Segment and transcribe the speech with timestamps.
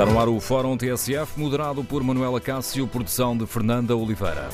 [0.00, 4.48] Está no ar o Fórum TSF, moderado por Manuela Cássio, produção de Fernanda Oliveira.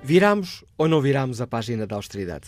[0.00, 2.44] Viramos ou não viramos a página da austeridade?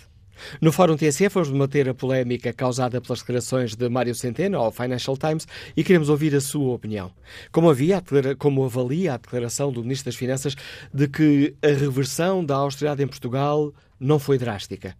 [0.60, 5.16] No Fórum TSF vamos debater a polémica causada pelas declarações de Mário Centeno ao Financial
[5.16, 7.10] Times e queremos ouvir a sua opinião.
[7.50, 8.00] Como, havia,
[8.38, 10.54] como avalia a declaração do Ministro das Finanças
[10.94, 14.94] de que a reversão da austeridade em Portugal não foi drástica?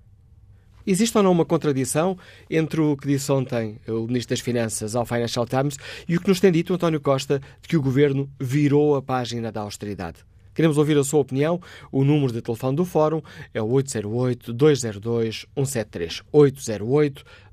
[0.90, 2.18] Existe ou não uma contradição
[2.50, 5.76] entre o que disse ontem o Ministro das Finanças ao Financial Times
[6.08, 9.52] e o que nos tem dito António Costa de que o Governo virou a página
[9.52, 10.24] da austeridade?
[10.52, 11.60] Queremos ouvir a sua opinião.
[11.92, 13.22] O número de telefone do Fórum
[13.54, 16.24] é o 808-202-173.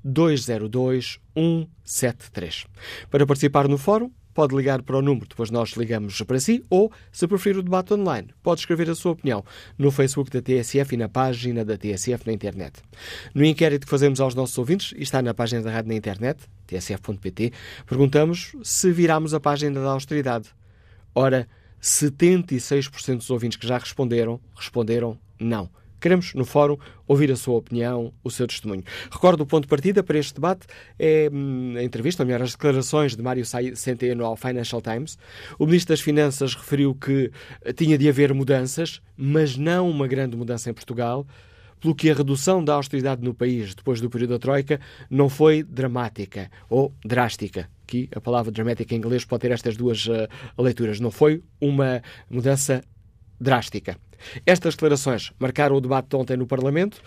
[0.04, 2.66] 808-202-173.
[3.08, 6.92] Para participar no Fórum, pode ligar para o número, depois nós ligamos para si, ou,
[7.10, 9.44] se preferir o debate online, pode escrever a sua opinião
[9.76, 12.80] no Facebook da TSF e na página da TSF na internet.
[13.34, 16.38] No inquérito que fazemos aos nossos ouvintes, e está na página da rádio na internet,
[16.68, 17.52] tsf.pt,
[17.84, 20.50] perguntamos se viramos a página da austeridade.
[21.12, 21.48] Ora,
[21.82, 25.68] 76% dos ouvintes que já responderam, responderam não.
[26.00, 28.82] Queremos, no fórum, ouvir a sua opinião, o seu testemunho.
[29.10, 30.66] Recordo o ponto de partida para este debate
[30.98, 35.18] é hum, a entrevista, ou melhor, as declarações de Mário Centeno ao Financial Times.
[35.58, 37.30] O Ministro das Finanças referiu que
[37.76, 41.26] tinha de haver mudanças, mas não uma grande mudança em Portugal,
[41.80, 45.62] pelo que a redução da austeridade no país depois do período da Troika não foi
[45.62, 51.00] dramática ou drástica, Aqui a palavra dramática em inglês pode ter estas duas uh, leituras.
[51.00, 52.84] Não foi uma mudança
[53.40, 53.96] drástica.
[54.44, 57.00] Estas declarações marcaram o debate de ontem no Parlamento,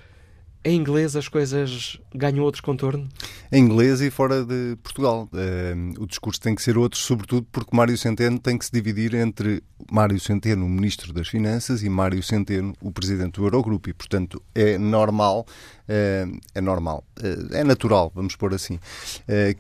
[0.63, 3.09] Em inglês as coisas ganham outro contorno?
[3.51, 5.27] Em inglês e fora de Portugal.
[5.33, 9.15] Uh, o discurso tem que ser outro, sobretudo porque Mário Centeno tem que se dividir
[9.15, 13.89] entre Mário Centeno, o Ministro das Finanças, e Mário Centeno, o Presidente do Eurogrupo.
[13.89, 15.47] E, portanto, é normal,
[15.89, 18.79] uh, é normal, uh, é natural, vamos pôr assim,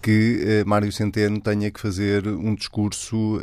[0.02, 3.40] que Mário Centeno tenha que fazer um discurso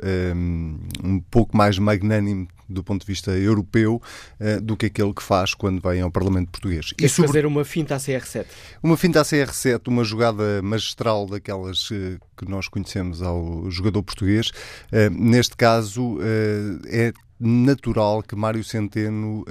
[1.04, 4.02] um pouco mais magnânimo do ponto de vista europeu
[4.40, 6.94] uh, do que aquele que faz quando vem ao Parlamento Português.
[6.98, 7.28] E sobre...
[7.28, 8.46] fazer uma finta à CR7?
[8.82, 14.50] Uma finta à CR7, uma jogada magistral daquelas uh, que nós conhecemos ao jogador português.
[14.92, 16.18] Uh, neste caso,
[16.88, 19.44] é natural que Mário Centeno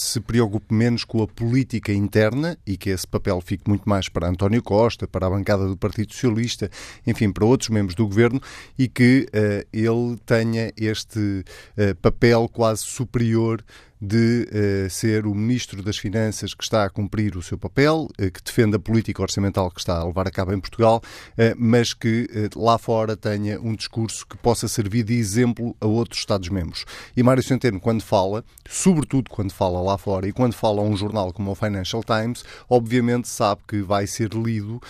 [0.00, 4.28] se preocupe menos com a política interna e que esse papel fique muito mais para
[4.28, 6.70] António Costa, para a bancada do Partido Socialista,
[7.06, 8.40] enfim, para outros membros do governo
[8.78, 11.44] e que uh, ele tenha este
[11.76, 13.62] uh, papel quase superior
[14.00, 14.48] de
[14.86, 18.42] uh, ser o Ministro das Finanças que está a cumprir o seu papel, uh, que
[18.42, 21.02] defende a política orçamental que está a levar a cabo em Portugal,
[21.32, 26.20] uh, mas que lá fora tenha um discurso que possa servir de exemplo a outros
[26.20, 26.84] Estados-membros.
[27.16, 30.96] E Mário Centeno, quando fala, sobretudo quando fala lá fora e quando fala a um
[30.96, 34.80] jornal como o Financial Times, obviamente sabe que vai ser lido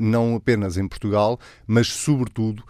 [0.00, 2.64] não apenas em Portugal, mas sobretudo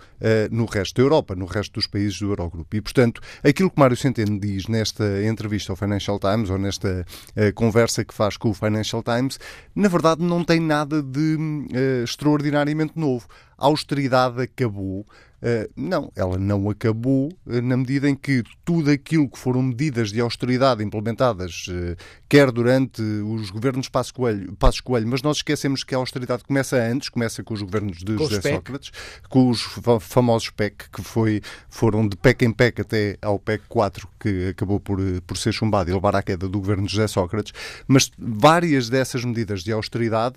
[0.51, 2.77] no resto da Europa, no resto dos países do Eurogrupo.
[2.77, 7.55] E, portanto, aquilo que Mário Centeno diz nesta entrevista ao Financial Times ou nesta uh,
[7.55, 9.39] conversa que faz com o Financial Times,
[9.75, 13.27] na verdade não tem nada de uh, extraordinariamente novo.
[13.59, 15.07] A austeridade acabou.
[15.43, 20.11] Uh, não, ela não acabou uh, na medida em que tudo aquilo que foram medidas
[20.11, 21.97] de austeridade implementadas, uh,
[22.29, 26.77] quer durante os governos Passos Coelho, Passos Coelho, mas nós esquecemos que a austeridade começa
[26.77, 28.93] antes, começa com os governos de com José Sócrates,
[29.31, 29.63] com os
[30.01, 34.79] famosos PEC, que foi, foram de PEC em PEC até ao PEC 4, que acabou
[34.79, 37.55] por, por ser chumbado e levar à queda do governo de José Sócrates,
[37.89, 40.37] mas várias dessas medidas de austeridade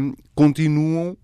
[0.00, 1.16] um, continuam,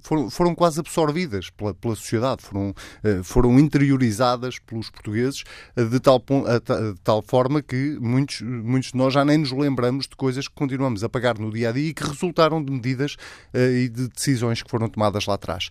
[0.00, 5.44] foram, foram quase absorvidas pela, pela sociedade, foram, eh, foram interiorizadas pelos portugueses
[5.76, 10.06] eh, de tal, de tal forma que muitos, muitos de nós já nem nos lembramos
[10.06, 13.16] de coisas que continuamos a pagar no dia a dia e que resultaram de medidas
[13.52, 15.68] eh, e de decisões que foram tomadas lá atrás.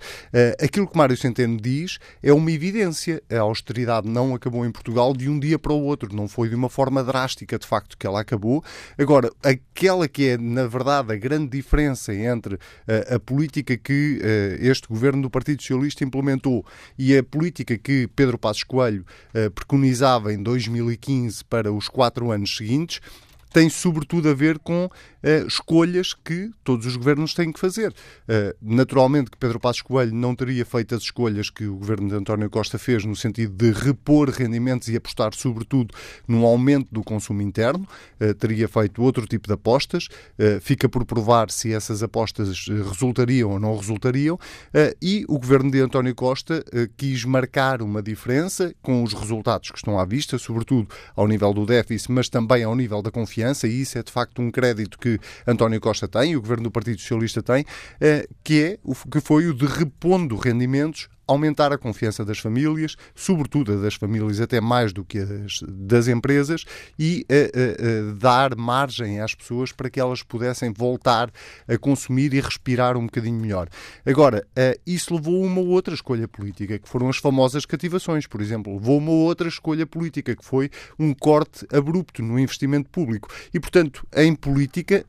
[0.62, 3.22] Aquilo que Mário Centeno diz é uma evidência.
[3.31, 6.56] A austeridade não acabou em Portugal de um dia para o outro, não foi de
[6.56, 8.63] uma forma drástica, de facto, que ela acabou.
[8.98, 12.57] Agora, aquela que é, na verdade, a grande diferença entre
[13.10, 14.19] a política que
[14.60, 16.32] este governo do Partido Socialista implementou
[16.97, 19.06] e a política que Pedro Passos Coelho
[19.53, 23.01] preconizava em 2015 para os quatro anos seguintes
[23.53, 27.91] tem sobretudo a ver com uh, escolhas que todos os governos têm que fazer.
[27.91, 32.15] Uh, naturalmente que Pedro Passos Coelho não teria feito as escolhas que o governo de
[32.15, 35.94] António Costa fez no sentido de repor rendimentos e apostar sobretudo
[36.27, 37.88] num aumento do consumo interno,
[38.19, 40.07] uh, teria feito outro tipo de apostas,
[40.61, 44.39] fica por provar se essas apostas resultariam ou não resultariam,
[45.01, 46.63] e o governo de António Costa
[46.97, 51.65] quis marcar uma diferença com os resultados que estão à vista, sobretudo ao nível do
[51.65, 55.19] déficit, mas também ao nível da confiança, e isso é de facto um crédito que
[55.48, 57.66] António Costa tem, o governo do Partido Socialista tem,
[58.00, 58.80] eh, que é
[59.12, 64.42] que foi o de repondo rendimentos aumentar a confiança das famílias, sobretudo a das famílias
[64.42, 66.66] até mais do que as das empresas,
[66.98, 71.31] e uh, uh, dar margem às pessoas para que elas pudessem voltar
[71.68, 73.68] a consumir e respirar um bocadinho melhor.
[74.06, 78.42] Agora, uh, isso levou a uma outra escolha política, que foram as famosas cativações, por
[78.42, 78.74] exemplo.
[78.74, 83.30] Levou a uma outra escolha política, que foi um corte abrupto no investimento público.
[83.54, 85.06] E, portanto, em política,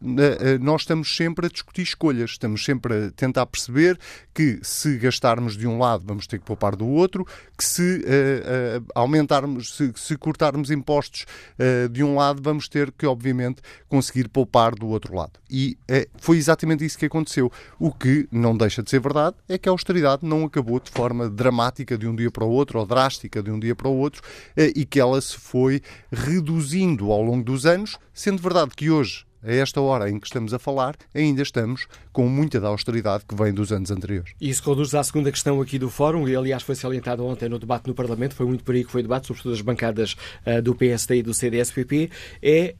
[0.61, 3.99] nós estamos sempre a discutir escolhas, estamos sempre a tentar perceber
[4.33, 8.81] que se gastarmos de um lado vamos ter que poupar do outro, que se uh,
[8.81, 11.27] uh, aumentarmos, se, se, cortarmos impostos
[11.59, 15.33] uh, de um lado, vamos ter que, obviamente, conseguir poupar do outro lado.
[15.51, 15.77] E
[16.19, 17.51] foi exatamente isso que aconteceu.
[17.79, 21.31] O que não deixa de ser verdade é que a austeridade não acabou de forma
[21.31, 24.21] dramática de um dia para o outro, ou drástica de um dia para o outro,
[24.57, 25.81] e que ela se foi
[26.11, 30.55] reduzindo ao longo dos anos, sendo verdade que hoje a esta hora em que estamos
[30.55, 34.33] a falar, ainda estamos com muita da austeridade que vem dos anos anteriores.
[34.41, 37.87] Isso conduz à segunda questão aqui do Fórum, e aliás foi salientado ontem no debate
[37.87, 40.75] no Parlamento, foi muito por aí que foi o debate, sobretudo as bancadas uh, do
[40.75, 42.11] PSD e do CDS-PP,
[42.43, 42.75] é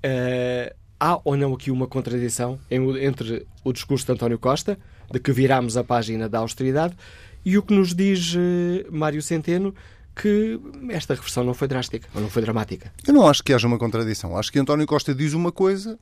[0.73, 4.79] uh, há ou não aqui uma contradição entre o discurso de António Costa,
[5.11, 6.97] de que viramos a página da austeridade,
[7.45, 8.39] e o que nos diz uh,
[8.91, 9.75] Mário Centeno,
[10.17, 12.93] que esta reversão não foi drástica, ou não foi dramática.
[13.07, 14.37] Eu não acho que haja uma contradição.
[14.37, 15.99] Acho que António Costa diz uma coisa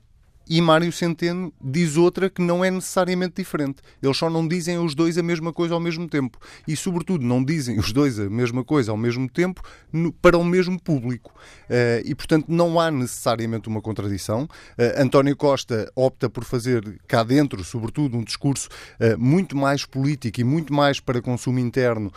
[0.49, 3.77] e Mário Centeno diz outra que não é necessariamente diferente.
[4.01, 6.37] Eles só não dizem os dois a mesma coisa ao mesmo tempo.
[6.67, 9.61] E, sobretudo, não dizem os dois a mesma coisa ao mesmo tempo
[9.91, 11.33] no, para o mesmo público.
[11.63, 14.43] Uh, e, portanto, não há necessariamente uma contradição.
[14.43, 18.67] Uh, António Costa opta por fazer cá dentro, sobretudo, um discurso
[18.99, 22.11] uh, muito mais político e muito mais para consumo interno,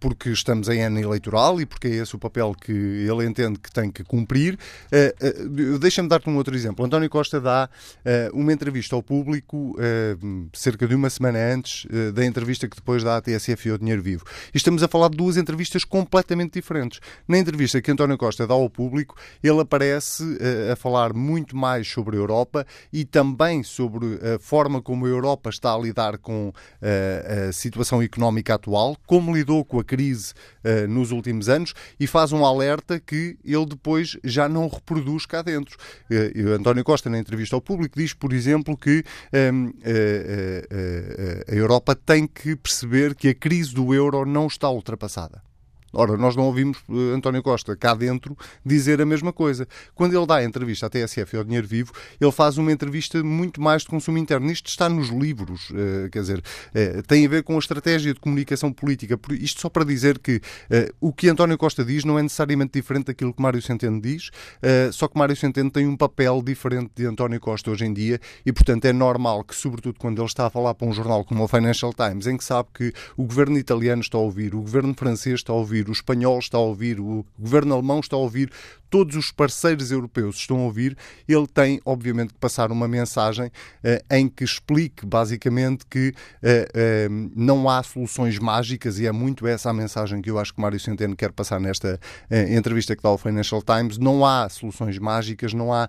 [0.00, 3.70] porque estamos em ano eleitoral e porque é esse o papel que ele entende que
[3.70, 4.58] tem que cumprir.
[5.80, 6.84] Deixa-me dar-te um outro exemplo.
[6.84, 12.12] António Costa Dá uh, uma entrevista ao público uh, cerca de uma semana antes uh,
[12.12, 14.24] da entrevista que depois dá à TSF e ao Dinheiro Vivo.
[14.52, 17.00] E estamos a falar de duas entrevistas completamente diferentes.
[17.26, 20.22] Na entrevista que António Costa dá ao público, ele aparece
[20.72, 25.50] a falar muito mais sobre a Europa e também sobre a forma como a Europa
[25.50, 26.52] está a lidar com
[27.48, 30.34] a situação económica atual, como lidou com a crise
[30.88, 35.76] nos últimos anos e faz um alerta que ele depois já não reproduz cá dentro.
[36.58, 39.38] António Costa, na entrevista ao público, diz, por exemplo, que a,
[39.88, 45.42] a, a, a Europa tem que perceber que a crise do euro não está ultrapassada.
[45.96, 49.66] Ora, nós não ouvimos uh, António Costa cá dentro dizer a mesma coisa.
[49.94, 53.22] Quando ele dá a entrevista à TSF e ao Dinheiro Vivo, ele faz uma entrevista
[53.24, 54.50] muito mais de consumo interno.
[54.50, 58.20] Isto está nos livros, uh, quer dizer, uh, tem a ver com a estratégia de
[58.20, 59.18] comunicação política.
[59.30, 60.40] Isto só para dizer que
[61.00, 64.30] o que António Costa diz não é necessariamente diferente daquilo que Mário Centeno diz,
[64.92, 68.52] só que Mário Centeno tem um papel diferente de António Costa hoje em dia e,
[68.52, 71.48] portanto, é normal que, sobretudo quando ele está a falar para um jornal como o
[71.48, 75.36] Financial Times, em que sabe que o governo italiano está a ouvir, o governo francês
[75.36, 78.50] está a ouvir, ouvir, o espanhol está a ouvir, o governo alemão está a ouvir,
[78.90, 80.96] todos os parceiros europeus estão a ouvir,
[81.28, 87.30] ele tem, obviamente, que passar uma mensagem uh, em que explique, basicamente, que uh, uh,
[87.34, 90.78] não há soluções mágicas e é muito essa a mensagem que eu acho que Mário
[90.78, 91.98] Centeno quer passar nesta
[92.30, 93.98] entrevista que dá ao Financial Times.
[93.98, 95.88] Não há soluções mágicas, não há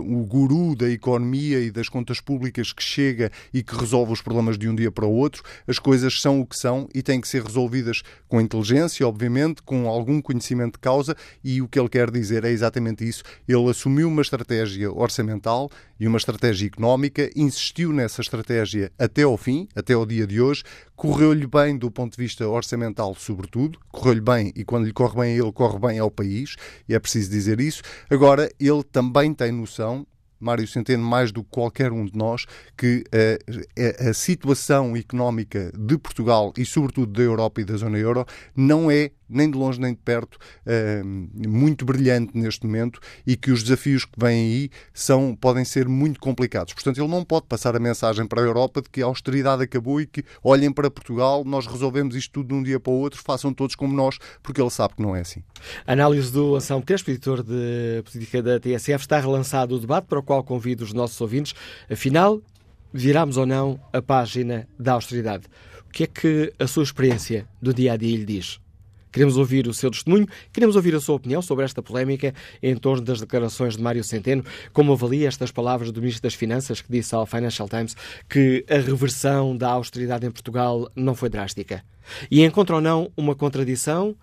[0.00, 4.56] o guru da economia e das contas públicas que chega e que resolve os problemas
[4.56, 5.42] de um dia para o outro.
[5.66, 9.88] As coisas são o que são e têm que ser resolvidas com inteligência, obviamente, com
[9.88, 13.22] algum conhecimento de causa e o que ele quer dizer é exatamente isso.
[13.46, 19.68] Ele assumiu uma estratégia orçamental e uma estratégia económica, insistiu nessa estratégia até ao fim,
[19.74, 20.62] até ao dia de hoje,
[20.94, 25.34] correu-lhe bem do ponto de vista orçamental, sobretudo, correu-lhe bem e quando lhe corre bem
[25.34, 26.56] a ele, corre bem ao país,
[26.88, 27.82] e é preciso dizer isso.
[28.10, 30.06] Agora, ele também tem noção,
[30.40, 35.98] Mário Centeno, mais do que qualquer um de nós, que uh, a situação económica de
[35.98, 39.92] Portugal e, sobretudo, da Europa e da zona euro não é nem de longe nem
[39.92, 40.38] de perto,
[41.46, 46.20] muito brilhante neste momento e que os desafios que vêm aí são, podem ser muito
[46.20, 46.74] complicados.
[46.74, 50.00] Portanto, ele não pode passar a mensagem para a Europa de que a austeridade acabou
[50.00, 53.20] e que olhem para Portugal, nós resolvemos isto tudo de um dia para o outro,
[53.22, 55.42] façam todos como nós, porque ele sabe que não é assim.
[55.86, 60.22] Análise do Anselmo Crespo, editor de política da TSF, está relançado o debate para o
[60.22, 61.54] qual convido os nossos ouvintes.
[61.90, 62.40] Afinal,
[62.92, 65.46] viramos ou não a página da austeridade?
[65.86, 68.60] O que é que a sua experiência do dia a dia lhe diz?
[69.12, 73.02] Queremos ouvir o seu testemunho, queremos ouvir a sua opinião sobre esta polémica em torno
[73.02, 74.44] das declarações de Mário Centeno.
[74.72, 77.96] Como avalia estas palavras do Ministro das Finanças, que disse ao Financial Times
[78.28, 81.82] que a reversão da austeridade em Portugal não foi drástica?
[82.30, 84.16] E encontra ou não uma contradição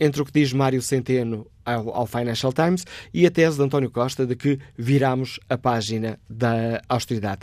[0.00, 3.90] entre o que diz Mário Centeno ao, ao, Financial Times e a tese de António
[3.90, 7.42] Costa de que viramos a página da austeridade.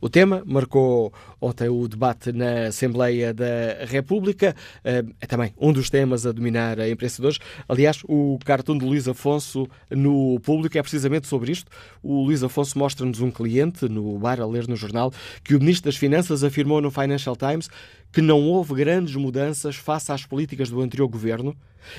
[0.00, 4.54] O tema marcou ontem o debate na Assembleia da República.
[4.84, 7.40] Eh, é também um dos temas a dominar a imprensa de hoje.
[7.68, 11.68] Aliás, o cartoon de Luís Afonso no público é precisamente sobre isto.
[12.00, 15.12] O Luís Afonso mostra-nos um cliente no bar a ler no jornal
[15.42, 17.68] que o Ministro das Finanças afirmou no Financial Times
[18.12, 21.56] que não houve grandes mudanças face às políticas do anterior governo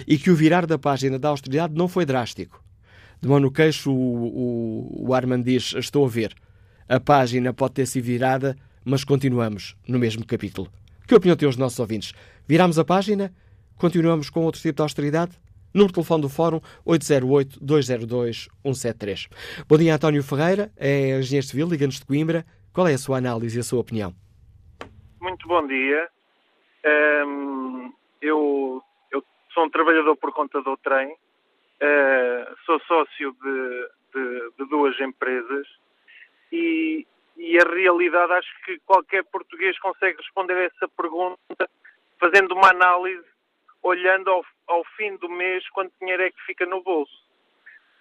[0.08, 2.64] e que o virar da página da austeridade não foi drástico.
[3.22, 6.34] De mão no queixo, o, o, o Armand diz: Estou a ver.
[6.92, 10.68] A página pode ter sido virada, mas continuamos no mesmo capítulo.
[11.08, 12.14] Que opinião têm os nossos ouvintes?
[12.48, 13.32] Viramos a página?
[13.78, 15.40] Continuamos com outro tipo de austeridade?
[15.72, 19.30] Número de telefone do Fórum 808-202-173.
[19.68, 22.44] Bom dia, António Ferreira, é engenheiro civil, liga-nos de Coimbra.
[22.74, 24.12] Qual é a sua análise e a sua opinião?
[25.22, 26.10] Muito bom dia.
[27.28, 28.82] Um, eu,
[29.12, 31.18] eu, sou um trabalhador por conta do trem, uh,
[32.66, 35.68] sou sócio de, de, de duas empresas
[36.52, 37.06] e,
[37.38, 41.70] e a realidade acho que qualquer português consegue responder a essa pergunta
[42.20, 43.26] fazendo uma análise
[43.82, 47.30] olhando ao, ao fim do mês quanto dinheiro é que fica no bolso.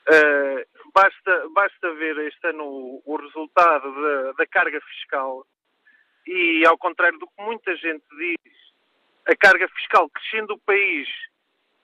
[0.09, 5.47] Uh, basta, basta ver este ano o, o resultado da, da, carga fiscal
[6.27, 8.55] e, ao contrário do que muita gente diz,
[9.27, 11.09] a carga fiscal crescendo o país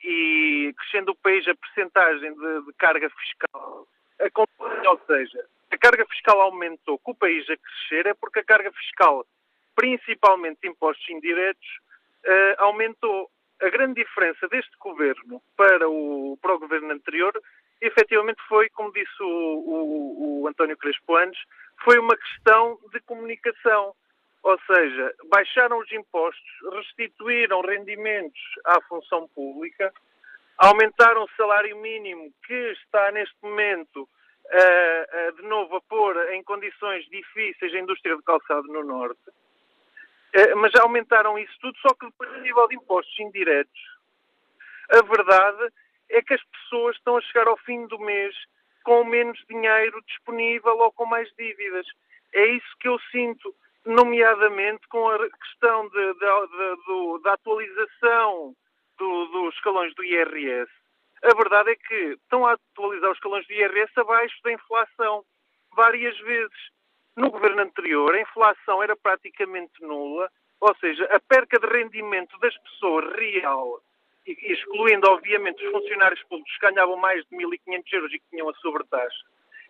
[0.03, 3.87] e crescendo o país a percentagem de, de carga fiscal,
[4.87, 8.71] ou seja, a carga fiscal aumentou com o país a crescer é porque a carga
[8.73, 9.27] fiscal,
[9.75, 11.67] principalmente impostos indiretos,
[12.25, 13.31] uh, aumentou.
[13.63, 17.33] A grande diferença deste governo para o, para o governo anterior,
[17.81, 21.41] efetivamente foi, como disse o, o, o António Crespo antes,
[21.83, 23.95] foi uma questão de comunicação.
[24.43, 29.93] Ou seja, baixaram os impostos, restituíram rendimentos à função pública,
[30.59, 34.07] aumentaram o salário mínimo, que está neste momento
[34.47, 40.57] uh, de novo a pôr em condições difíceis a indústria de calçado no Norte, uh,
[40.57, 43.81] mas aumentaram isso tudo, só que depois a nível de impostos indiretos,
[44.91, 45.73] a verdade
[46.11, 48.35] é que as pessoas estão a chegar ao fim do mês
[48.85, 51.87] com menos dinheiro disponível ou com mais dívidas.
[52.35, 53.55] É isso que eu sinto,
[53.87, 58.55] nomeadamente com a questão de, de, de, da atualização
[58.99, 60.71] do, dos escalões do IRS
[61.25, 65.25] a verdade é que estão a atualizar os escalões de IRS abaixo da inflação
[65.75, 66.71] várias vezes.
[67.17, 72.57] No governo anterior, a inflação era praticamente nula, ou seja, a perca de rendimento das
[72.59, 73.81] pessoas real,
[74.27, 78.55] excluindo, obviamente, os funcionários públicos que ganhavam mais de 1.500 euros e que tinham a
[78.55, 79.25] sobretaxa,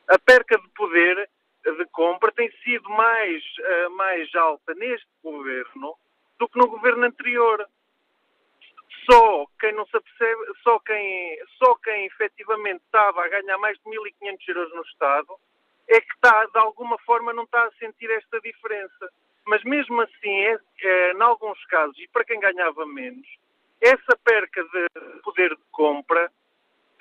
[0.08, 1.28] a perca de poder
[1.72, 5.96] de compra tem sido mais, uh, mais alta neste governo
[6.38, 7.66] do que no governo anterior.
[9.10, 13.84] Só quem não se apercebe, só quem, só quem efetivamente estava a ganhar mais de
[13.84, 15.34] 1.500 euros no Estado
[15.88, 19.10] é que está, de alguma forma, não está a sentir esta diferença.
[19.46, 23.26] Mas mesmo assim, é, é, em alguns casos, e para quem ganhava menos,
[23.80, 26.32] essa perca de poder de compra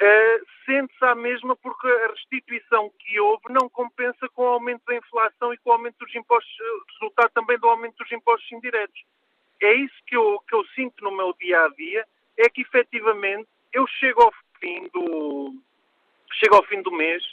[0.02, 4.96] é, sente-se à mesma porque a restituição que houve não compensa com o aumento da
[4.96, 6.54] inflação e com o aumento dos impostos,
[7.00, 9.02] resultado também do aumento dos impostos indiretos
[9.66, 12.06] é isso que eu, que eu sinto no meu dia a dia,
[12.38, 15.56] é que efetivamente eu chego ao fim do,
[16.34, 17.24] chego ao fim do mês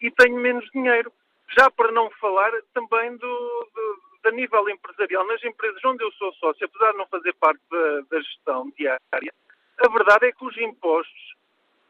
[0.00, 1.12] e tenho menos dinheiro.
[1.56, 6.32] Já para não falar também do, do, da nível empresarial, nas empresas onde eu sou
[6.34, 9.32] sócio, apesar de não fazer parte da, da gestão diária,
[9.78, 11.34] a verdade é que os impostos,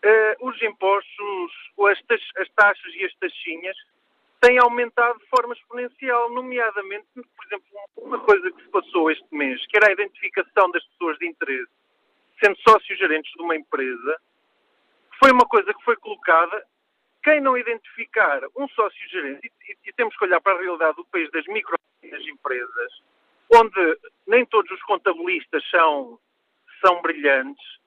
[0.03, 1.53] eh, os impostos,
[1.91, 1.99] as,
[2.37, 3.77] as taxas e as taxinhas
[4.41, 7.67] tem aumentado de forma exponencial, nomeadamente, por exemplo,
[7.97, 11.71] uma coisa que se passou este mês, que era a identificação das pessoas de interesse,
[12.43, 14.21] sendo sócios gerentes de uma empresa,
[15.19, 16.65] foi uma coisa que foi colocada.
[17.25, 21.05] Quem não identificar um sócio gerente, e, e temos que olhar para a realidade do
[21.07, 22.93] país das micro das empresas,
[23.53, 26.19] onde nem todos os contabilistas são,
[26.81, 27.79] são brilhantes,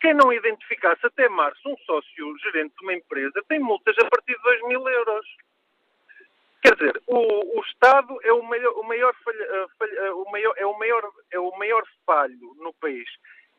[0.00, 4.36] quem não identificasse até março um sócio gerente de uma empresa tem multas a partir
[4.36, 5.26] de 2 mil euros.
[6.62, 10.66] Quer dizer, o, o Estado é o maior, o maior, falha, falha, o maior, é,
[10.66, 13.08] o maior, é o maior falho no país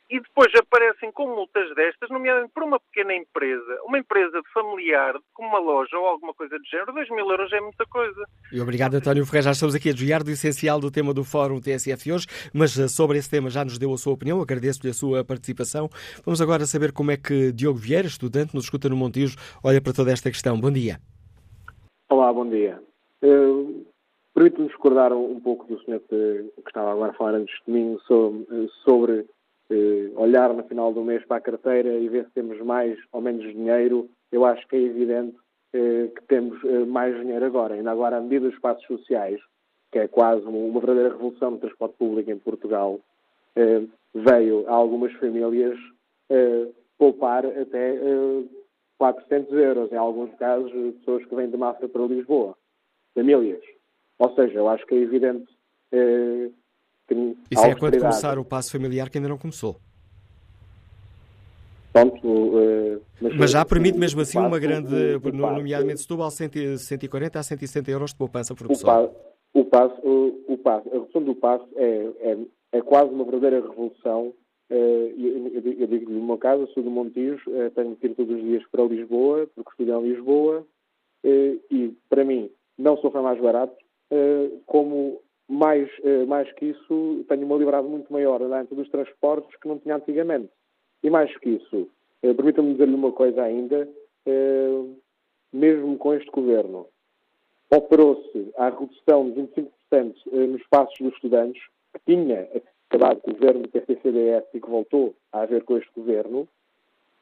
[0.10, 5.50] e depois aparecem com multas destas, nomeadamente por uma pequena empresa, uma empresa familiar, como
[5.50, 8.26] uma loja ou alguma coisa do género, 2 mil euros é muita coisa.
[8.52, 9.46] E obrigado, António Ferreira.
[9.46, 12.88] Já estamos aqui a desviar do essencial do tema do Fórum TSF hoje, mas eh,
[12.88, 15.88] sobre esse tema já nos deu a sua opinião, agradeço-lhe a sua participação.
[16.26, 19.94] Vamos agora saber como é que Diogo Vieira, estudante, nos escuta no Montijo, olha para
[19.94, 20.60] toda esta questão.
[20.60, 21.00] Bom dia.
[22.10, 22.82] Olá, bom dia.
[23.24, 23.86] Uh,
[24.40, 27.98] Permite-me discordar um pouco do senhor que, que estava agora a falar antes de mim
[28.08, 29.26] sobre, sobre
[29.70, 33.20] eh, olhar no final do mês para a carteira e ver se temos mais ou
[33.22, 35.36] menos dinheiro, eu acho que é evidente
[35.74, 37.74] eh, que temos eh, mais dinheiro agora.
[37.74, 39.42] Ainda agora, a medida dos espaços sociais,
[39.92, 43.00] que é quase uma verdadeira revolução no transporte público em Portugal,
[44.14, 45.78] veio a algumas famílias
[46.98, 48.00] poupar até
[48.98, 52.56] 400 euros, em alguns casos, pessoas que vêm de Mafra para Lisboa.
[53.20, 53.64] Famílias.
[54.18, 55.48] Ou seja, eu acho que é evidente
[57.50, 59.78] isso é quando começar o passo familiar que ainda não começou.
[61.92, 67.40] Pronto, uh, mas, mas, já permite mesmo assim passo, uma grande, o, nomeadamente Setúbal, 140
[67.40, 69.12] a 160 euros de poupança por pessoa.
[69.56, 72.38] O passo, o, o passo, a redução do passo é, é,
[72.74, 74.34] é quase uma verdadeira revolução.
[74.70, 78.36] Uh, eu, eu digo no meu caso, sou do Montijo, uh, tenho que ir todos
[78.36, 80.64] os dias para Lisboa, porque estudo em Lisboa,
[81.24, 83.76] e para mim não foi mais barato,
[84.66, 89.68] como mais, eh, mais que isso, tenho uma liberdade muito maior dentro dos transportes que
[89.68, 90.50] não tinha antigamente.
[91.02, 91.90] E mais que isso,
[92.22, 93.90] eh, permita-me dizer-lhe uma coisa ainda,
[94.28, 94.84] eh,
[95.52, 96.86] mesmo com este governo,
[97.72, 101.62] operou-se a redução de 25% nos passos dos estudantes,
[101.94, 102.48] que tinha
[102.88, 106.48] acabado com o governo do PCCDS e que voltou a haver com este governo.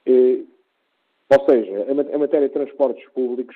[0.05, 3.55] Ou seja, a matéria de transportes públicos,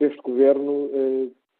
[0.00, 0.90] este governo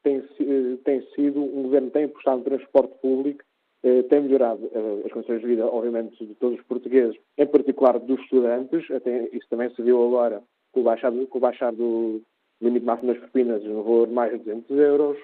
[0.02, 3.42] tem, eh, tem sido um governo que tem apostado no transporte público,
[3.82, 7.98] eh, tem melhorado eh, as condições de vida, obviamente, de todos os portugueses, em particular
[7.98, 12.22] dos estudantes, até isso também se viu agora com o baixar, com o baixar do
[12.60, 15.18] limite máximo das propinas no valor mais de 200 euros,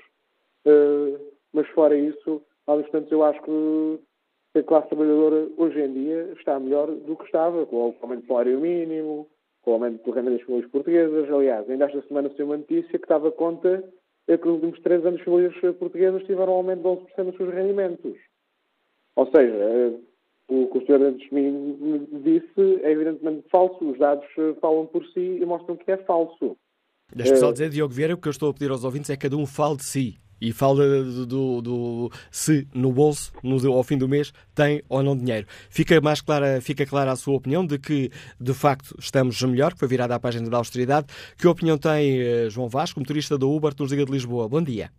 [1.53, 6.59] mas fora isso, aos instantes eu acho que a classe trabalhadora hoje em dia está
[6.61, 9.29] melhor do que estava, com o aumento do salário mínimo,
[9.64, 11.31] com o aumento do rendimento das famílias portuguesas.
[11.31, 13.83] Aliás, ainda esta semana saiu uma notícia que dava conta
[14.27, 17.55] que nos últimos três anos as famílias portuguesas tiveram um aumento de 11% nos seus
[17.55, 18.16] rendimentos.
[19.16, 19.92] Ou seja, eh,
[20.48, 21.03] o que o Sr.
[21.03, 23.90] antes de mim disse é evidentemente falso.
[23.90, 26.57] Os dados eh, falam por si e mostram que é falso.
[27.14, 29.16] Deixa-me só eh, dizer, Diogo Vieira, o que eu estou a pedir aos ouvintes é
[29.16, 33.72] que cada um fale de si e fala do, do, do, se no bolso, no,
[33.72, 35.46] ao fim do mês, tem ou não dinheiro.
[35.70, 39.78] Fica mais clara, fica clara a sua opinião de que, de facto, estamos melhor, que
[39.78, 41.07] foi virada à página da austeridade.
[41.40, 44.46] Que opinião tem uh, João Vasco, motorista da Uber, nos Liga de Lisboa?
[44.46, 44.90] Bom dia.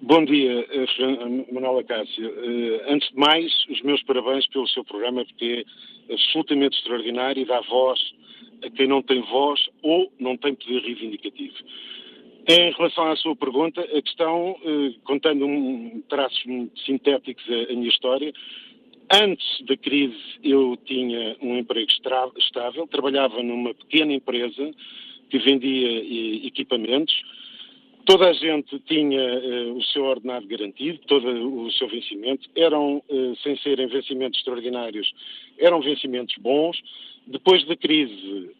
[0.00, 2.26] Bom dia, uh, Manuela Cássio.
[2.26, 5.66] Uh, antes de mais, os meus parabéns pelo seu programa, porque
[6.08, 8.00] é absolutamente extraordinário e dá voz
[8.64, 11.54] a quem não tem voz ou não tem poder reivindicativo.
[12.48, 16.42] Em relação à sua pergunta, a questão, eh, contando um traços
[16.84, 18.32] sintéticos a minha história,
[19.12, 21.90] antes da crise eu tinha um emprego
[22.38, 24.70] estável, trabalhava numa pequena empresa
[25.28, 27.14] que vendia eh, equipamentos,
[28.06, 31.28] toda a gente tinha uh, o seu ordenado garantido, todo
[31.64, 33.02] o seu vencimento, eram,
[33.42, 35.12] sem serem vencimentos extraordinários,
[35.58, 36.80] eram vencimentos bons.
[37.26, 38.50] Depois da crise,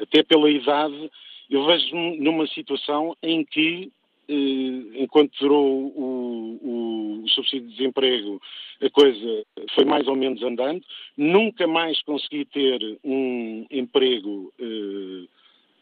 [0.00, 1.10] até pela idade,
[1.50, 3.90] eu vejo-me numa situação em que,
[4.28, 8.40] eh, enquanto durou o, o, subsídio de desemprego,
[8.82, 10.82] a coisa foi mais ou menos andando,
[11.16, 15.26] nunca mais consegui ter um emprego eh,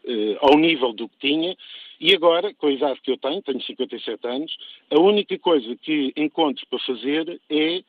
[0.07, 1.57] eh, ao nível do que tinha,
[2.01, 4.57] e agora, com a idade que eu tenho, tenho 57 anos,
[4.91, 7.83] a única coisa que encontro para fazer é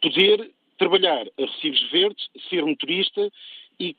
[0.00, 3.30] poder trabalhar a recibos verdes, ser motorista
[3.78, 3.96] e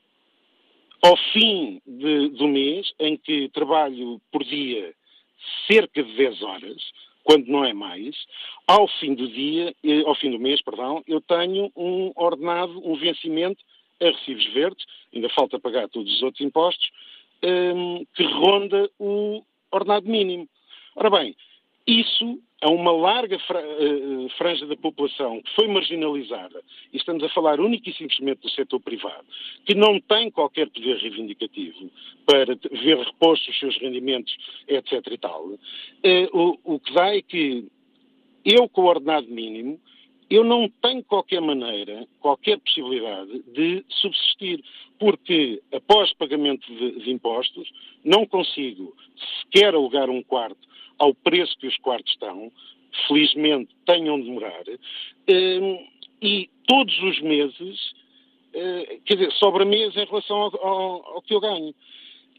[1.05, 4.91] ao fim de, do mês, em que trabalho por dia
[5.67, 6.81] cerca de 10 horas,
[7.23, 8.15] quando não é mais,
[8.67, 9.73] ao fim do dia,
[10.05, 13.63] ao fim do mês, perdão, eu tenho um ordenado, um vencimento
[14.01, 16.89] a recibos verdes, ainda falta pagar todos os outros impostos,
[17.43, 20.49] um, ehm, que ronda o ordenado mínimo.
[20.95, 21.35] Ora bem,
[21.87, 27.59] isso a uma larga eh, franja da população que foi marginalizada, e estamos a falar
[27.59, 29.25] única e simplesmente do setor privado,
[29.65, 31.91] que não tem qualquer poder reivindicativo
[32.25, 34.35] para ver repostos os seus rendimentos,
[34.67, 34.93] etc.
[35.11, 35.59] e tal,
[36.03, 37.67] eh, o que dá é que
[38.43, 39.79] eu, com o ordenado mínimo,
[40.29, 44.63] eu não tenho qualquer maneira, qualquer possibilidade de subsistir,
[44.99, 47.69] porque após pagamento de, de impostos
[48.03, 48.95] não consigo
[49.41, 52.51] sequer alugar um quarto ao preço que os quartos estão,
[53.07, 54.63] felizmente tenham de morar,
[55.29, 55.87] hum,
[56.21, 57.93] e todos os meses,
[58.53, 61.73] eh, quer dizer, sobra mês em relação ao, ao, ao que eu ganho.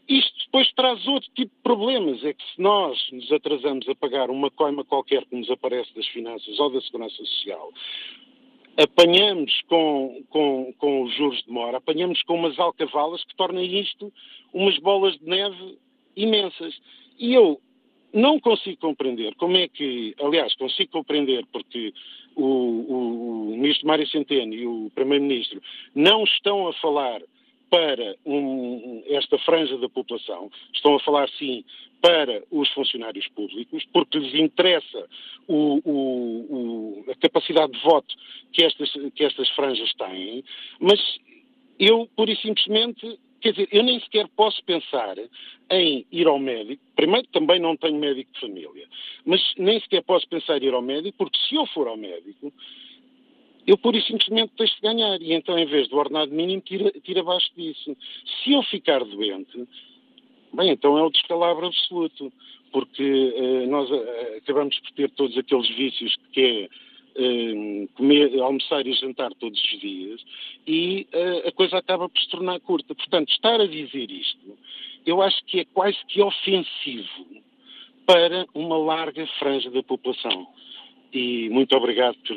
[0.07, 2.23] Isto depois traz outro tipo de problemas.
[2.23, 6.07] É que se nós nos atrasamos a pagar uma coima qualquer que nos aparece das
[6.07, 7.71] finanças ou da segurança social,
[8.77, 14.13] apanhamos com, com, com os juros de mora, apanhamos com umas alcavalas que tornam isto
[14.53, 15.77] umas bolas de neve
[16.15, 16.79] imensas.
[17.19, 17.59] E eu
[18.17, 21.93] não consigo compreender como é que, aliás, consigo compreender porque
[22.35, 25.61] o, o, o ministro Mário Centeno e o primeiro-ministro
[25.93, 27.21] não estão a falar
[27.69, 31.63] para um, esta franja da população, estão a falar sim
[32.01, 35.07] para os funcionários públicos, porque lhes interessa
[35.47, 38.15] o, o, a capacidade de voto
[38.51, 40.43] que estas, que estas franjas têm,
[40.79, 40.99] mas
[41.79, 45.15] eu, pura e simplesmente, quer dizer, eu nem sequer posso pensar
[45.69, 46.81] em ir ao médico.
[46.95, 48.87] Primeiro, também não tenho médico de família,
[49.25, 52.51] mas nem sequer posso pensar em ir ao médico, porque se eu for ao médico,
[53.67, 55.21] eu pura e simplesmente deixo de ganhar.
[55.21, 57.95] E então, em vez do ordenado mínimo, tira, tira abaixo disso.
[58.43, 59.67] Se eu ficar doente,
[60.53, 62.31] bem, então é o descalabro absoluto,
[62.71, 66.86] porque uh, nós uh, acabamos por ter todos aqueles vícios que é
[67.17, 70.21] uh, comer, almoçar e jantar todos os dias
[70.65, 71.07] e
[71.45, 72.93] a coisa acaba por se tornar curta.
[72.93, 74.57] Portanto, estar a dizer isto,
[75.05, 77.25] eu acho que é quase que ofensivo
[78.05, 80.47] para uma larga franja da população
[81.13, 82.35] e muito obrigado por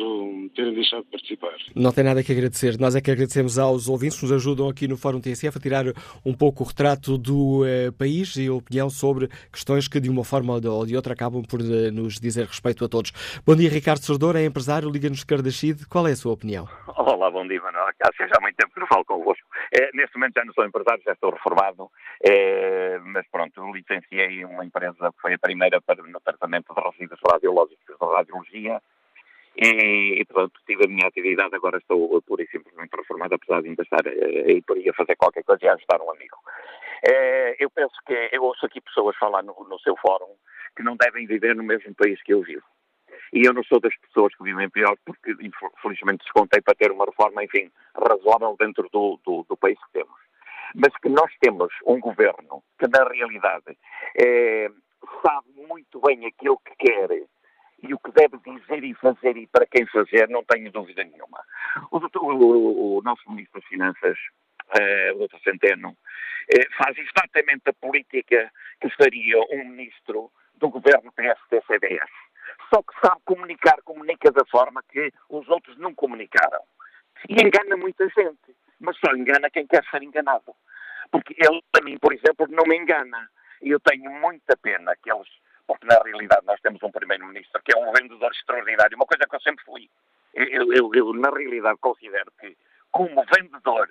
[0.54, 1.56] terem deixado de participar.
[1.74, 2.78] Não tem nada que agradecer.
[2.78, 5.84] Nós é que agradecemos aos ouvintes que nos ajudam aqui no Fórum TSF a tirar
[6.24, 10.24] um pouco o retrato do eh, país e a opinião sobre questões que, de uma
[10.24, 13.12] forma ou de outra, acabam por eh, nos dizer respeito a todos.
[13.46, 15.86] Bom dia, Ricardo Sordor, é empresário, liga-nos de Cardachide.
[15.86, 16.68] Qual é a sua opinião?
[16.86, 17.86] Olá, bom dia, Manuel.
[17.98, 19.46] Cássio, já há muito tempo que não falo convosco.
[19.72, 21.90] É, neste momento já não sou empresário, já estou reformado,
[22.24, 27.20] é, mas pronto, licenciei uma empresa que foi a primeira para, no tratamento de resíduos
[27.30, 32.96] radiológicos da radiologia e, e pronto, tive a minha atividade, agora estou pura e simplesmente
[32.96, 35.74] reformado, apesar de ainda estar eh, aí por aí a fazer qualquer coisa e a
[35.74, 36.36] ajudar um amigo.
[37.02, 40.34] É, eu penso que, eu ouço aqui pessoas falar no, no seu fórum
[40.76, 42.64] que não devem viver no mesmo país que eu vivo.
[43.32, 47.04] E eu não sou das pessoas que vivem pior, porque infelizmente descontei para ter uma
[47.04, 50.18] reforma, enfim, razoável dentro do, do, do país que temos.
[50.74, 53.76] Mas que nós temos um governo que, na realidade,
[54.16, 54.70] é,
[55.24, 57.10] sabe muito bem aquilo que quer
[57.82, 61.42] e o que deve dizer e fazer e para quem fazer, não tenho dúvida nenhuma.
[61.90, 64.18] O, doutor, o, o nosso Ministro das Finanças,
[64.78, 65.38] eh, o Dr.
[65.42, 65.96] Centeno,
[66.52, 72.10] eh, faz exatamente a política que faria um Ministro do governo PSD-CDS
[72.72, 76.60] só que sabe comunicar, comunica da forma que os outros não comunicaram.
[77.28, 80.54] E engana muita gente, mas só engana quem quer ser enganado.
[81.10, 83.28] Porque ele, a mim, por exemplo, não me engana.
[83.60, 85.28] E eu tenho muita pena que eles,
[85.70, 89.36] porque na realidade nós temos um primeiro-ministro que é um vendedor extraordinário, uma coisa que
[89.36, 89.88] eu sempre fui.
[90.34, 92.56] Eu, eu, eu na realidade, considero que,
[92.90, 93.86] como vendedor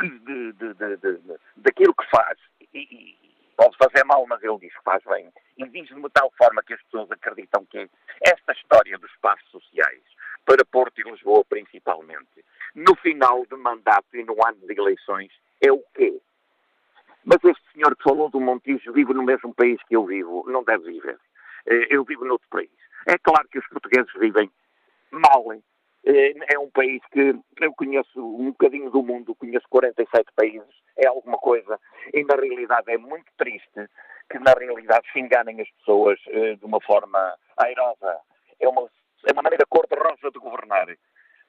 [0.00, 1.20] de, de, de,
[1.58, 2.38] daquilo que faz,
[2.72, 3.14] e,
[3.54, 5.30] pode fazer mal, mas ele diz que faz bem.
[5.58, 7.86] E diz de tal forma que as pessoas acreditam que
[8.22, 10.02] esta história dos espaços sociais,
[10.46, 12.42] para Porto e Lisboa principalmente,
[12.74, 16.18] no final de mandato e no ano de eleições, é o quê?
[17.28, 20.64] Mas este senhor que falou do Montijo vive no mesmo país que eu vivo, não
[20.64, 21.18] deve viver.
[21.66, 22.70] Eh, eu vivo noutro país.
[23.06, 24.50] É claro que os portugueses vivem
[25.10, 25.44] mal.
[26.06, 31.06] Eh, é um país que eu conheço um bocadinho do mundo, conheço 47 países, é
[31.06, 31.78] alguma coisa.
[32.14, 33.90] E na realidade é muito triste
[34.30, 38.20] que na realidade se enganem as pessoas eh, de uma forma airosa.
[38.58, 38.88] É uma,
[39.26, 40.86] é uma maneira cor-de-rosa de governar.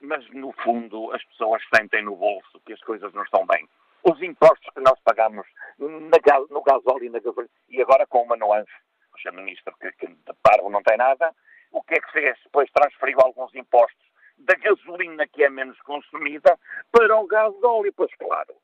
[0.01, 3.65] Mas no fundo as pessoas sentem no bolso que as coisas não estão bem.
[4.03, 5.45] Os impostos que nós pagamos
[5.77, 8.71] na, no gasóleo e na gasolina, e agora com uma nuance,
[9.11, 9.31] o.
[9.33, 11.33] Ministro, que, que de parvo não tem nada,
[11.71, 12.37] o que é que fez?
[12.43, 14.07] Depois transferiu alguns impostos
[14.37, 16.57] da gasolina que é menos consumida
[16.91, 17.93] para o gasóleo.
[17.93, 18.55] Pois claro,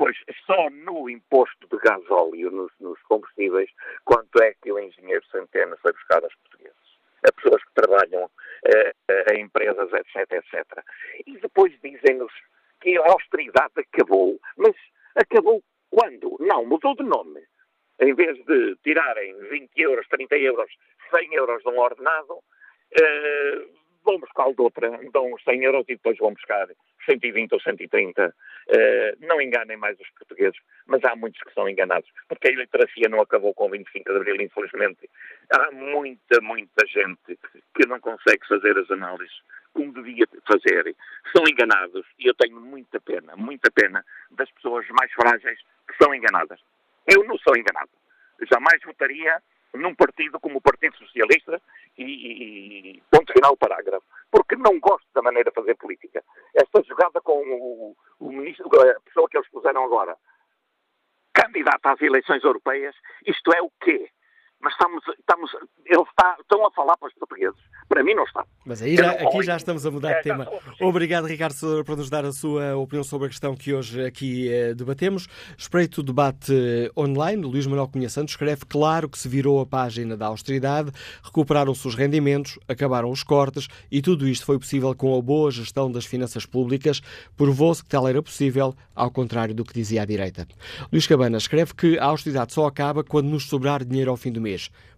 [0.00, 3.68] Pois só no imposto de gasóleo nos, nos combustíveis,
[4.02, 6.74] quanto é que o engenheiro Centeno foi buscar aos portugueses?
[7.22, 8.30] A pessoas que trabalham
[8.64, 8.94] eh,
[9.30, 10.84] a empresas, etc, etc.
[11.26, 12.32] E depois dizem-nos
[12.80, 14.74] que a austeridade acabou, mas
[15.14, 16.36] acabou quando?
[16.40, 17.40] Não, mudou de nome.
[18.00, 20.70] Em vez de tirarem 20 euros, 30 euros,
[21.10, 22.38] 100 euros de um ordenado,
[22.98, 23.66] eh,
[24.04, 26.68] vão buscar de outra, dão 100 euros e depois vão buscar
[27.04, 28.26] 120 ou 130.
[28.26, 28.32] Uh,
[28.68, 33.08] eh, não enganem mais os portugueses, mas há muitos que são enganados, porque a iliteracia
[33.08, 35.10] não acabou com o 25 de Abril, infelizmente.
[35.50, 37.38] Há muita, muita gente
[37.74, 39.34] que não consegue fazer as análises
[39.72, 40.94] como devia fazer,
[41.34, 46.14] são enganados e eu tenho muita pena, muita pena das pessoas mais frágeis que são
[46.14, 46.60] enganadas.
[47.06, 47.90] Eu não sou enganado.
[48.50, 49.40] Jamais votaria
[49.74, 51.60] num partido como o Partido Socialista
[51.96, 54.04] e, e, ponto final parágrafo.
[54.30, 56.22] Porque não gosto da maneira de fazer política.
[56.54, 60.16] Esta jogada com o, o ministro, a pessoa que eles puseram agora,
[61.32, 62.94] candidata às eleições europeias,
[63.26, 64.10] isto é o quê?
[64.60, 65.50] Mas estamos, estamos
[65.90, 67.58] eles está, estão a falar para os portugueses.
[67.88, 68.44] Para mim não está.
[68.64, 70.46] Mas aí já, aqui já estamos a mudar de é, tema.
[70.80, 74.48] Obrigado, Ricardo Sousa, por nos dar a sua opinião sobre a questão que hoje aqui
[74.48, 75.26] eh, debatemos.
[75.58, 77.42] Espreito o debate eh, online.
[77.42, 80.92] Luís Manuel Cunha Santos escreve claro que se virou a página da austeridade,
[81.24, 85.90] recuperaram-se os rendimentos, acabaram os cortes e tudo isto foi possível com a boa gestão
[85.90, 87.00] das finanças públicas.
[87.36, 90.46] Provou-se que tal era possível, ao contrário do que dizia a direita.
[90.92, 94.40] Luís Cabana escreve que a austeridade só acaba quando nos sobrar dinheiro ao fim do
[94.40, 94.49] mês.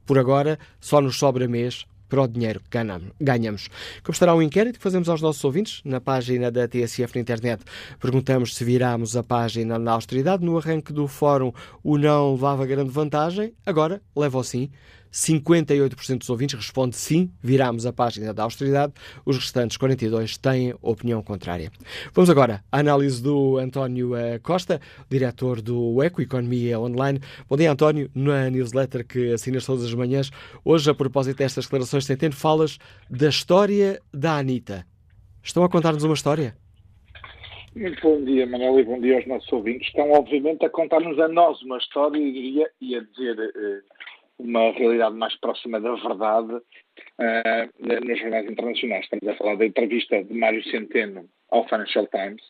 [0.06, 2.78] Por agora, só nos sobra mês para o dinheiro que
[3.18, 3.68] ganhamos.
[4.02, 7.64] Como estará um inquérito que fazemos aos nossos ouvintes na página da TSF na internet.
[7.98, 10.44] Perguntamos se viramos a página na austeridade.
[10.44, 13.54] No arranque do fórum, o não levava grande vantagem.
[13.64, 14.70] Agora, leva o sim.
[15.12, 18.94] 58% dos ouvintes responde sim, viramos a página da austeridade.
[19.26, 21.70] Os restantes 42% têm opinião contrária.
[22.14, 27.20] Vamos agora à análise do António eh, Costa, diretor do Eco Economia Online.
[27.48, 28.10] Bom dia, António.
[28.14, 30.30] Na newsletter que assinas todas as manhãs,
[30.64, 32.78] hoje, a propósito destas declarações de Centeno, falas
[33.10, 34.86] da história da Anitta.
[35.42, 36.56] Estão a contar-nos uma história?
[37.74, 39.88] Muito bom dia, Manuel, e bom dia aos nossos ouvintes.
[39.88, 42.62] Estão, obviamente, a contar-nos a nós uma história e,
[42.94, 43.82] a dizer uh,
[44.44, 49.04] uma realidade mais próxima da verdade uh, nos jornais internacionais.
[49.04, 52.42] Estamos a falar da entrevista de Mário Centeno ao Financial Times.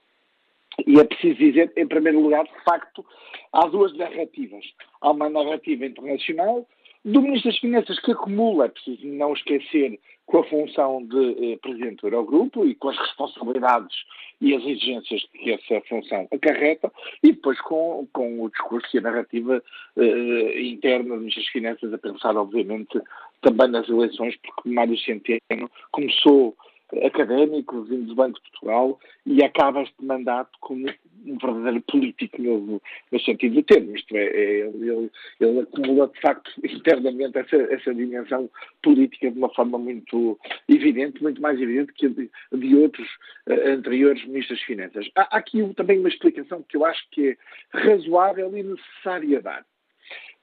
[0.86, 3.04] E é preciso dizer, em primeiro lugar, de facto,
[3.52, 4.64] há duas narrativas.
[5.00, 6.66] Há uma narrativa internacional
[7.04, 11.58] do Ministro das Finanças que acumula, é preciso não esquecer, com a função de eh,
[11.60, 13.96] Presidente do Eurogrupo e com as responsabilidades
[14.40, 16.90] e as exigências que essa função acarreta,
[17.22, 19.62] e depois com, com o discurso e a narrativa
[19.96, 23.00] eh, interna do Ministro das Finanças, a pensar, obviamente,
[23.40, 26.56] também nas eleições, porque Mário Centeno começou
[27.04, 30.86] académico, vindo do Banco de Portugal, e acaba este mandato como
[31.24, 33.96] um verdadeiro político novo, no sentido do termo.
[33.96, 38.50] Isto é, é ele, ele, acumula, de facto, internamente essa, essa dimensão
[38.82, 43.08] política de uma forma muito evidente, muito mais evidente que de, de outros
[43.46, 45.10] uh, anteriores ministros das Finanças.
[45.14, 47.36] Há, há aqui também uma explicação que eu acho que é
[47.72, 49.64] razoável e necessária dar.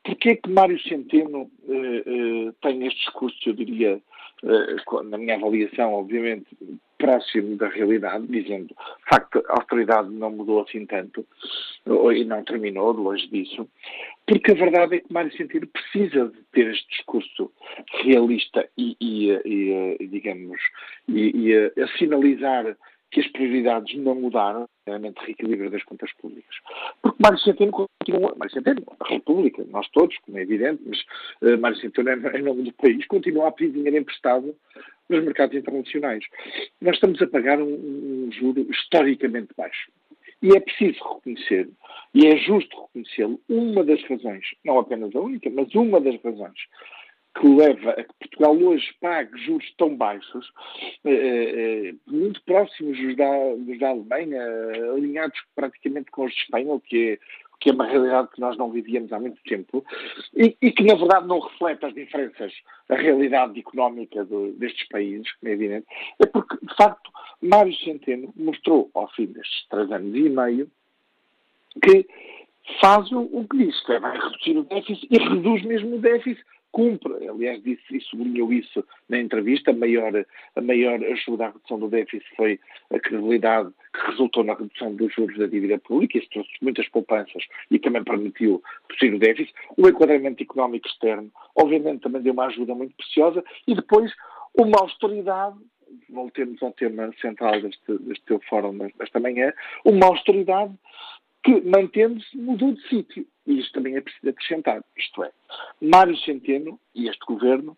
[0.03, 4.01] Porquê é que Mário Centeno uh, uh, tem este discurso, eu diria,
[5.05, 6.47] na minha avaliação, obviamente,
[6.97, 11.25] próximo da realidade, dizendo, de facto, a autoridade não mudou assim tanto,
[12.13, 13.67] e não terminou, de longe disso,
[14.27, 17.51] porque a verdade é que Mário Centeno precisa de ter este discurso
[18.03, 20.59] realista e, e, e digamos,
[21.07, 22.75] e, e a sinalizar
[23.11, 26.55] que as prioridades não mudaram, realmente reequilíbrio das contas públicas.
[27.01, 30.99] Porque Mário Centeno continua, Mário Centeno, a República, nós todos, como é evidente, mas
[31.41, 34.55] uh, Mário Centeno, em nome do país, continua a pedir dinheiro emprestado
[35.09, 36.23] nos mercados internacionais.
[36.81, 39.91] Nós estamos a pagar um, um juro historicamente baixo.
[40.41, 41.69] E é preciso reconhecer,
[42.13, 46.57] e é justo reconhecê-lo, uma das razões, não apenas a única, mas uma das razões
[47.35, 50.51] que leva a que Portugal hoje pague juros tão baixos,
[51.05, 54.41] eh, eh, muito próximos dos da, dos da Alemanha,
[54.93, 57.19] alinhados praticamente com os de Espanha, o que é
[57.59, 59.83] que é uma realidade que nós não vivíamos há muito tempo
[60.33, 62.53] e, e, que, na verdade, não reflete as diferenças,
[62.87, 65.85] a realidade económica do, destes países, como é evidente,
[66.19, 67.11] é porque, de facto,
[67.41, 70.71] Mário Centeno mostrou, ao fim destes três anos e meio,
[71.83, 72.07] que
[72.79, 75.99] faz o, o que diz, que é vai reduzir o déficit e reduz mesmo o
[75.99, 81.49] déficit cumpre, aliás, disse e sublinhou isso na entrevista, a maior, a maior ajuda à
[81.49, 82.59] redução do déficit foi
[82.91, 87.43] a credibilidade que resultou na redução dos juros da dívida pública, isso trouxe muitas poupanças
[87.71, 89.53] e também permitiu reduzir o déficit.
[89.77, 93.43] O enquadramento económico externo, obviamente, também deu uma ajuda muito preciosa.
[93.67, 94.11] E depois
[94.55, 95.57] uma austeridade
[96.09, 99.53] voltemos ao tema central deste, deste teu fórum desta manhã,
[99.83, 100.73] uma austeridade
[101.49, 103.25] que, mantendo-se, mudou de sítio.
[103.47, 104.83] E isto também é preciso acrescentar.
[104.95, 105.31] Isto é,
[105.81, 107.75] Mário Centeno e este governo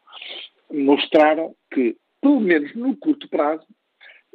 [0.70, 3.66] mostraram que, pelo menos no curto prazo,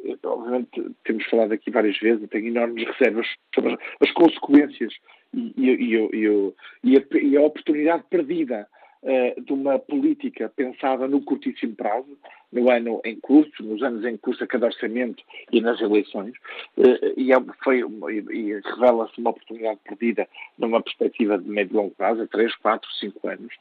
[0.04, 0.70] eh, obviamente
[1.04, 4.94] temos falado aqui várias vezes, eu tenho enormes reservas sobre as consequências
[5.34, 8.66] e, e, e, e a, a oportunidade perdida
[9.02, 12.16] uh, de uma política pensada no curtíssimo prazo,
[12.52, 16.34] no ano em curso, nos anos em curso a cada orçamento e nas eleições,
[16.76, 20.28] uh, e, é, foi, e, revela-se uma oportunidade perdida
[20.58, 23.54] numa perspectiva de médio e longo prazo, a 3, 4, 5 anos.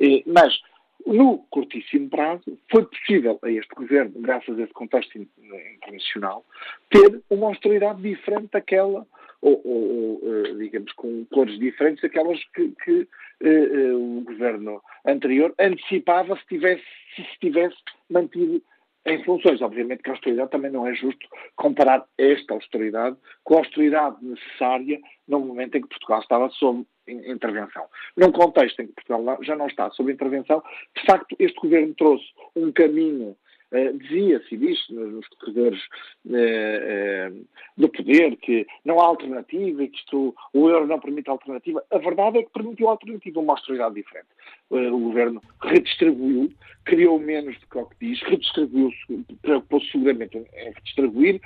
[0.00, 0.60] Uh, mas
[1.04, 6.44] No curtíssimo prazo, foi possível a este governo, graças a esse contexto internacional,
[6.88, 9.04] ter uma austeridade diferente daquela,
[9.42, 13.08] ou, ou, eh, digamos, com cores diferentes daquelas que, que
[13.42, 16.84] uh, o governo anterior antecipava se tivesse,
[17.16, 17.76] se tivesse
[18.08, 18.62] mantido
[19.04, 19.60] em funções.
[19.60, 21.26] Obviamente que a austeridade também não é justo
[21.56, 27.84] comparar esta austeridade com a austeridade necessária no momento em que Portugal estava sob intervenção.
[28.16, 30.62] Num contexto em que Portugal já não está sob intervenção,
[30.96, 33.36] de facto, este governo trouxe um caminho
[33.72, 35.80] Uh, dizia-se e diz nos corredores
[36.26, 41.30] uh, uh, do poder que não há alternativa e que isto, o euro não permite
[41.30, 41.82] alternativa.
[41.90, 44.28] A verdade é que permitiu alternativa, uma austeridade diferente.
[44.68, 46.52] o governo redistribuiu,
[46.84, 48.90] criou menos do que o que diz, redistribuiu,
[49.40, 51.40] preocupou-se seguramente em redistribuir,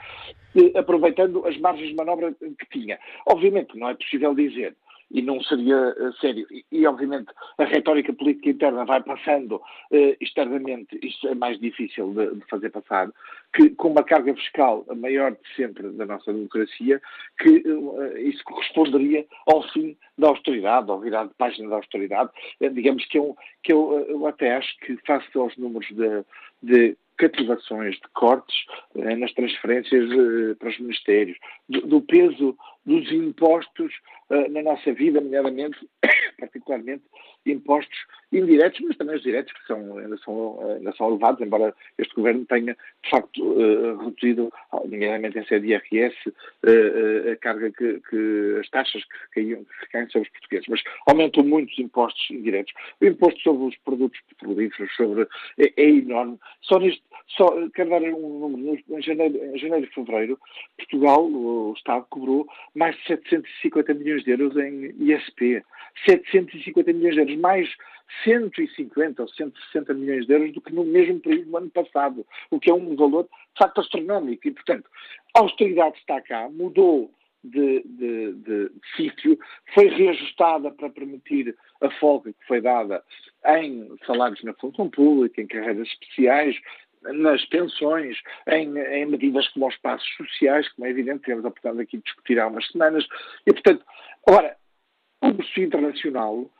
[0.75, 2.99] aproveitando as margens de manobra que tinha.
[3.27, 4.75] Obviamente, não é possível dizer
[5.11, 6.47] e não seria uh, sério.
[6.51, 12.12] E, e, obviamente, a retórica política interna vai passando uh, externamente, isto é mais difícil
[12.12, 13.11] de, de, fazer passar,
[13.55, 17.01] que com uma carga fiscal a maior de sempre da nossa democracia,
[17.38, 22.31] que uh, isso corresponderia ao fim da austeridade, ao virar de página da austeridade.
[22.61, 26.25] digamos que eu, que eu, eu até acho que, face aos números de,
[26.62, 28.57] de cativações de cortes
[28.96, 33.92] eh, nas transferências eh, para os ministérios, do, do, peso dos impostos
[34.31, 35.79] eh, na nossa vida, nomeadamente,
[36.38, 37.05] particularmente,
[37.44, 37.98] impostos
[38.33, 42.45] indiretos, mas também os diretos, que são, ainda, são, ainda são elevados, embora este governo
[42.47, 44.53] tenha, de facto, uh, reduzido,
[44.85, 50.09] nomeadamente em sede IRS, uh, a carga que, que, as taxas que caíam, que caem
[50.11, 50.67] sobre os portugueses.
[50.69, 52.73] Mas aumentou muito os impostos indiretos.
[53.01, 55.27] O imposto sobre os produtos petrolíferos sobre,
[55.59, 56.39] é, é enorme.
[56.62, 60.39] Só neste, só, quero dar um número, em janeiro, em janeiro e fevereiro,
[60.77, 65.62] Portugal, o Estado, cobrou mais de 750 milhões de euros em ISP.
[66.07, 67.69] 750 milhões de euros, mais
[68.25, 72.61] 150 ou 160 milhões de euros do que no mesmo período do ano passado, o
[72.61, 74.47] que é um valor de facto astronómico.
[74.47, 74.88] E, portanto,
[75.35, 77.11] a austeridade está cá, mudou
[77.42, 79.38] de, de, de, sítio,
[79.73, 83.03] foi reajustada para permitir a folga que foi dada
[83.47, 86.57] em salários na função pública, em carreiras especiais,
[87.03, 91.83] nas pensões, em, em, medidas como os passos sociais, como é evidente, temos a oportunidade
[91.83, 93.07] aqui de discutir há umas semanas.
[93.47, 93.85] E, portanto,
[94.27, 94.57] agora,
[95.23, 96.51] o curso internacional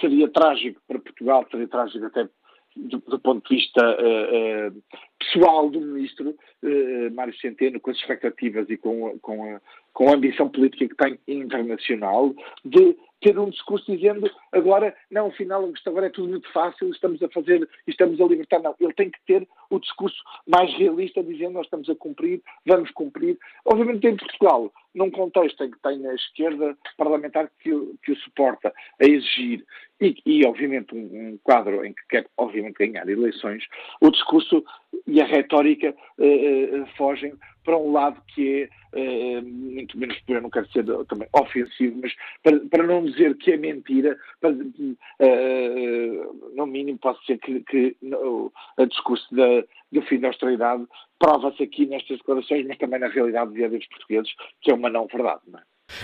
[0.00, 2.28] seria trágico para Portugal, seria trágico até
[2.76, 4.82] do, do ponto de vista uh, uh,
[5.18, 9.60] pessoal do ministro uh, Mário Centeno, com as expectativas e com, com, a,
[9.92, 15.70] com a ambição política que tem internacional, de ter um discurso dizendo agora, não, afinal,
[15.86, 18.60] agora é tudo muito fácil, estamos a fazer, estamos a libertar.
[18.60, 22.90] Não, ele tem que ter o discurso mais realista, dizendo nós estamos a cumprir, vamos
[22.92, 23.38] cumprir.
[23.64, 27.70] Obviamente, em Portugal, num contexto em que tem a esquerda parlamentar que,
[28.02, 29.64] que o suporta a exigir
[30.00, 33.64] e, e obviamente, um, um, quadro em que quer, obviamente, ganhar eleições,
[34.00, 34.64] o discurso
[35.06, 40.40] e a retórica uh, uh, fogem para um lado que é, uh, muito menos, eu
[40.40, 46.52] não quero ser também ofensivo, mas para, para não dizer que é mentira, para, uh,
[46.54, 50.84] no mínimo posso dizer que, que no, o discurso da, do fim da austeridade
[51.18, 55.06] prova-se aqui nestas declarações, mas também na realidade dia dos portugueses, que é uma não
[55.06, 55.40] verdade.
[55.46, 55.62] Não é?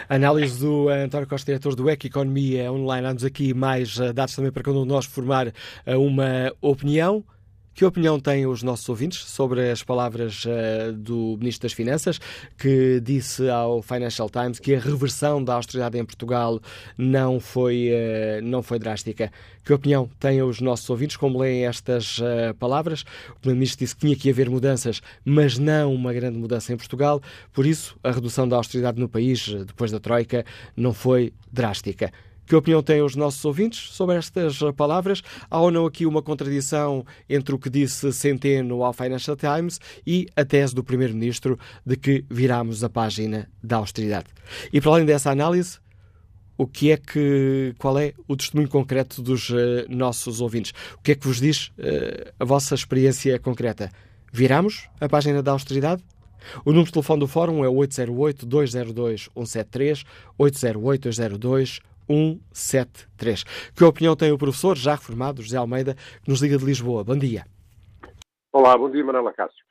[0.08, 3.06] Análise do António Costa, diretor do EC Economia Online.
[3.06, 5.52] Dá-nos aqui mais dados também para de nós formar
[5.86, 7.24] uma opinião.
[7.76, 12.18] Que opinião têm os nossos ouvintes sobre as palavras uh, do Ministro das Finanças,
[12.56, 16.58] que disse ao Financial Times que a reversão da austeridade em Portugal
[16.96, 19.30] não foi, uh, não foi drástica?
[19.62, 23.02] Que opinião têm os nossos ouvintes, como leem estas uh, palavras?
[23.02, 27.20] O Primeiro-Ministro disse que tinha que haver mudanças, mas não uma grande mudança em Portugal,
[27.52, 32.10] por isso a redução da austeridade no país, depois da Troika, não foi drástica.
[32.46, 35.20] Que opinião têm os nossos ouvintes sobre estas palavras?
[35.50, 40.28] Há ou não aqui uma contradição entre o que disse Centeno ao Financial Times e
[40.36, 44.26] a tese do Primeiro-Ministro de que viramos a página da austeridade?
[44.72, 45.80] E para além dessa análise,
[46.56, 50.72] o que é que, qual é o testemunho concreto dos uh, nossos ouvintes?
[50.96, 53.90] O que é que vos diz uh, a vossa experiência concreta?
[54.32, 56.00] Viramos a página da austeridade?
[56.64, 60.04] O número de telefone do Fórum é 808-202-173,
[60.38, 60.38] 808-202-173.
[60.38, 61.95] 173.
[63.76, 67.04] Que opinião tem o professor, já reformado, José Almeida, que nos liga de Lisboa?
[67.04, 67.44] Bom dia.
[68.52, 69.64] Olá, bom dia, Manuela Cássio.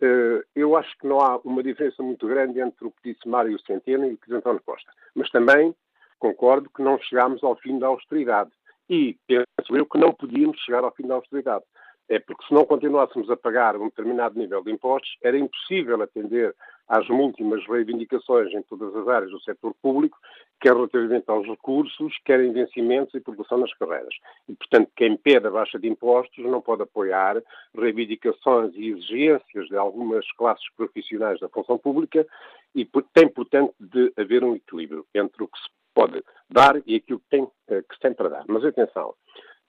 [0.00, 4.04] Eh, eu acho que não há uma diferença muito grande entre o disse Mário Centeno
[4.04, 4.90] e o que disse António Costa.
[5.14, 5.74] Mas também
[6.18, 8.50] concordo que não chegámos ao fim da austeridade.
[8.88, 11.64] E penso eu que não podíamos chegar ao fim da austeridade.
[12.08, 16.54] É porque se não continuássemos a pagar um determinado nível de impostos, era impossível atender
[16.88, 20.16] às múltiplas reivindicações em todas as áreas do setor público,
[20.60, 24.14] quer relativamente aos recursos, quer em vencimentos e progressão nas carreiras.
[24.48, 27.42] E, portanto, quem pede a baixa de impostos não pode apoiar
[27.74, 32.24] reivindicações e exigências de algumas classes profissionais da função pública
[32.74, 37.18] e tem, portanto, de haver um equilíbrio entre o que se pode dar e aquilo
[37.20, 38.44] que, tem, eh, que se tem para dar.
[38.46, 39.14] Mas atenção,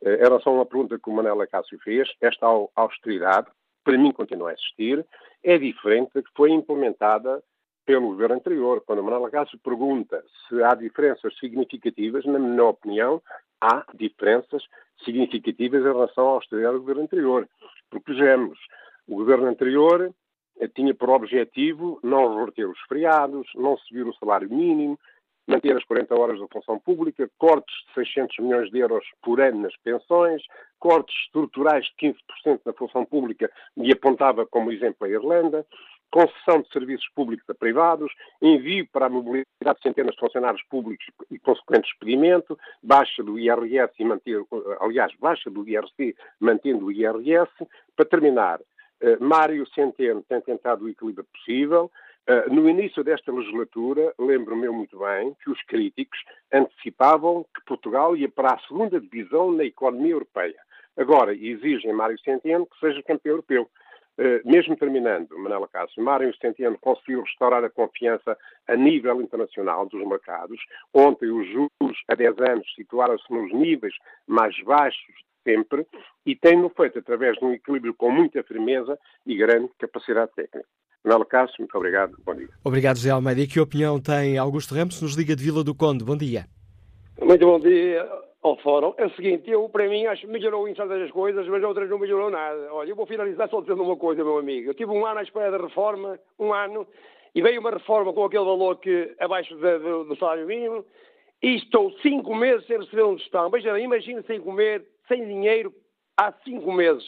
[0.02, 2.46] eh, relação a uma pergunta que o Manela Cássio fez, esta
[2.76, 3.48] austeridade,
[3.84, 5.06] para mim, continua a existir,
[5.44, 7.42] é diferente da que foi implementada
[7.86, 8.84] pelo governo anterior.
[8.86, 13.22] Quando o Manela Cássio pergunta se há diferenças significativas, na minha opinião,
[13.62, 14.64] há diferenças
[15.04, 17.48] significativas em relação à austeridade do governo anterior.
[17.90, 18.60] Porque, vejamos,
[19.08, 20.14] o governo anterior
[20.60, 25.00] eh, tinha por objetivo não reverter os feriados, não subir o salário mínimo,
[25.48, 29.62] manter as 40 horas da função pública, cortes de 600 milhões de euros por ano
[29.62, 30.44] nas pensões,
[30.78, 32.14] cortes estruturais de
[32.46, 35.66] 15% na função pública, e apontava como exemplo a Irlanda,
[36.12, 39.46] concessão de serviços públicos a privados, envio para a mobilidade
[39.78, 44.42] de centenas de funcionários públicos e consequente despedimento, baixa do IRS e manter,
[44.80, 47.52] aliás, baixa do IRC mantendo o IRS.
[47.96, 48.60] Para terminar,
[49.02, 51.92] eh, Mário Centeno tem tentado o equilíbrio possível,
[52.52, 56.20] no início desta legislatura, lembro-me muito bem que os críticos
[56.52, 60.60] antecipavam que Portugal ia para a segunda divisão na economia europeia.
[60.98, 63.70] Agora exigem Mário Centeno que seja campeão europeu.
[64.20, 68.36] Uh, mesmo terminando, Manela Cássio, Mário Centeno conseguiu restaurar a confiança
[68.68, 70.60] a nível internacional dos mercados.
[70.92, 73.94] Ontem os juros a 10 anos situaram-se nos níveis
[74.26, 75.86] mais baixos sempre
[76.26, 80.68] e tem-no feito através de um equilíbrio com muita firmeza e grande capacidade técnica.
[81.08, 82.18] Manuel Cássio, muito obrigado.
[82.26, 82.50] Bom dia.
[82.66, 83.40] Obrigado, José Almeida.
[83.40, 86.04] E que opinião tem Augusto Ramos, nos liga de Vila do Conde?
[86.04, 86.46] Bom dia.
[87.22, 88.06] Muito bom dia
[88.44, 88.94] ao fórum.
[88.98, 91.90] É o seguinte, eu, para mim, acho que melhorou em certas as coisas, mas outras
[91.90, 92.74] não melhorou nada.
[92.74, 94.70] Olha, eu vou finalizar só dizendo uma coisa, meu amigo.
[94.70, 96.86] Eu tive um ano à espera da reforma, um ano,
[97.34, 100.84] e veio uma reforma com aquele valor que abaixo de, de, do salário mínimo,
[101.42, 103.50] e estou cinco meses sem receber um gestão.
[103.50, 105.74] Veja, imagina sem comer, sem dinheiro,
[106.18, 107.06] há cinco meses.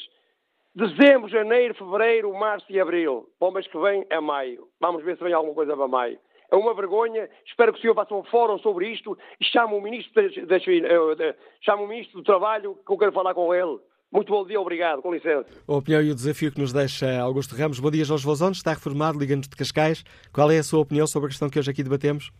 [0.76, 3.28] Dezembro, janeiro, fevereiro, março e abril.
[3.40, 4.68] Para o mês que vem é maio.
[4.80, 6.20] Vamos ver se vem alguma coisa para maio.
[6.52, 7.28] É uma vergonha.
[7.46, 10.46] Espero que o senhor faça um fórum sobre isto e chame o ministro, de, de,
[10.46, 13.80] de, chame o ministro do Trabalho, que eu quero falar com ele.
[14.12, 15.02] Muito bom dia, obrigado.
[15.02, 15.48] Com licença.
[15.68, 17.80] A opinião e o desafio que nos deixa Augusto Ramos.
[17.80, 18.52] Bom dia, Jorge Vozão.
[18.52, 20.04] Está reformado, liga-nos de Cascais.
[20.32, 22.32] Qual é a sua opinião sobre a questão que hoje aqui debatemos?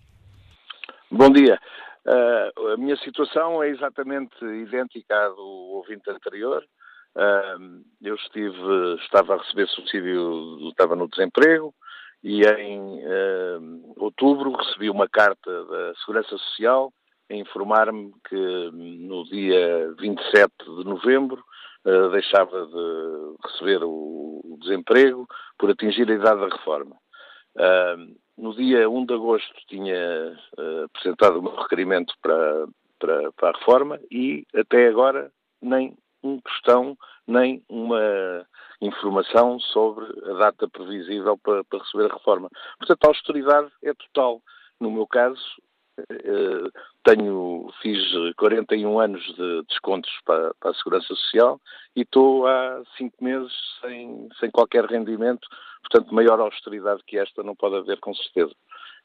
[1.12, 1.60] Bom dia.
[2.06, 5.42] Uh, a minha situação é exatamente idêntica à do
[5.76, 6.64] ouvinte anterior
[8.02, 11.74] eu estive, estava a receber subsídio, estava no desemprego
[12.24, 13.02] e em
[13.98, 16.94] outubro recebi uma carta da Segurança Social
[17.30, 21.44] a informar-me que no dia 27 de novembro
[21.86, 25.26] uh, deixava de receber o, desemprego
[25.58, 26.98] por atingir a idade da reforma.
[28.38, 32.68] No dia 1 de agosto tinha uh, apresentado o meu requerimento para,
[33.00, 35.32] para, para, a reforma e até agora
[35.62, 36.98] nem um tostão
[37.28, 38.46] nem uma
[38.82, 42.50] informação sobre a data previsível para, para receber a reforma.
[42.78, 44.42] Portanto, a austeridade é total.
[44.80, 45.42] No meu caso,
[46.10, 46.70] eh,
[47.04, 48.00] tenho, fiz
[48.38, 51.60] 41 anos de descontos para, para, a Segurança Social
[51.96, 53.52] e estou há cinco meses
[53.82, 55.48] sem, sem qualquer rendimento,
[55.82, 58.54] portanto, maior austeridade que esta não pode haver, com certeza.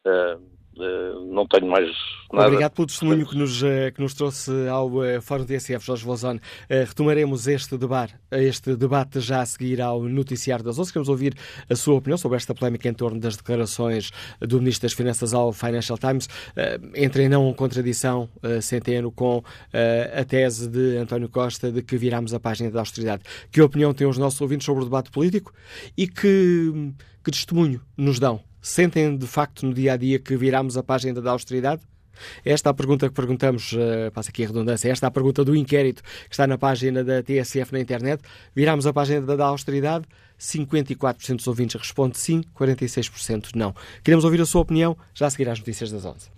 [0.04, 1.88] Uh, Uh, não tenho mais
[2.32, 2.48] nada.
[2.48, 4.90] Obrigado pelo testemunho que nos, uh, que nos trouxe ao
[5.22, 6.40] Fórum TSF, Jorge Vozone.
[6.68, 10.92] retomaremos este debate, este debate já a seguir ao noticiário das 11.
[10.92, 11.36] Queremos ouvir
[11.70, 15.52] a sua opinião sobre esta polémica em torno das declarações do Ministro das Finanças ao
[15.52, 16.28] Financial Times.
[16.96, 18.28] entra em não contradição,
[18.60, 23.22] Centeno, com a tese de António Costa de que viramos a página da austeridade.
[23.52, 25.52] Que opinião têm os nossos ouvintes sobre o debate político
[25.96, 26.92] e que,
[27.22, 31.20] que testemunho nos dão Sentem de facto no dia a dia que viramos a página
[31.20, 31.82] da austeridade?
[32.42, 35.44] Esta é a pergunta que perguntamos, uh, passa aqui a redundância, esta é a pergunta
[35.44, 38.22] do inquérito que está na página da TSF na internet.
[38.56, 40.06] Viramos a página da austeridade?
[40.40, 43.74] 54% dos ouvintes responde sim, 46% não.
[44.02, 46.30] Queremos ouvir a sua opinião, já a seguir às notícias das 11.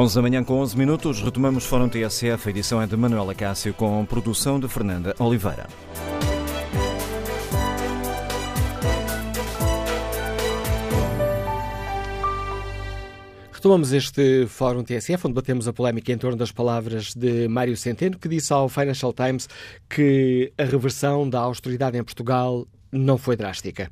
[0.00, 3.74] 11 da manhã com 11 minutos, retomamos Fórum TSF, a edição é de Manuela Cássio
[3.74, 5.66] com produção de Fernanda Oliveira.
[13.50, 18.16] Retomamos este Fórum TSF, onde batemos a polémica em torno das palavras de Mário Centeno,
[18.16, 19.48] que disse ao Financial Times
[19.90, 23.90] que a reversão da austeridade em Portugal não foi drástica.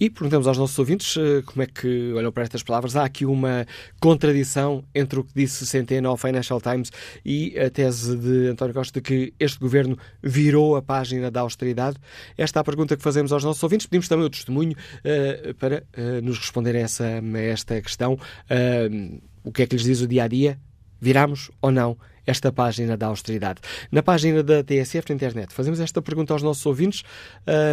[0.00, 2.96] E perguntamos aos nossos ouvintes eh, como é que olham para estas palavras.
[2.96, 3.66] Há aqui uma
[4.00, 6.90] contradição entre o que disse Centeno ao Financial Times
[7.24, 11.98] e a tese de António Costa de que este governo virou a página da austeridade.
[12.36, 13.86] Esta é a pergunta que fazemos aos nossos ouvintes.
[13.86, 18.14] Pedimos também o testemunho uh, para uh, nos responderem a, essa, esta questão.
[18.14, 20.58] Uh, o que é que lhes diz o dia a dia?
[21.00, 21.96] Viramos ou não
[22.28, 23.60] esta página da austeridade.
[23.90, 27.02] Na página da TSF na internet, fazemos esta pergunta aos nossos ouvintes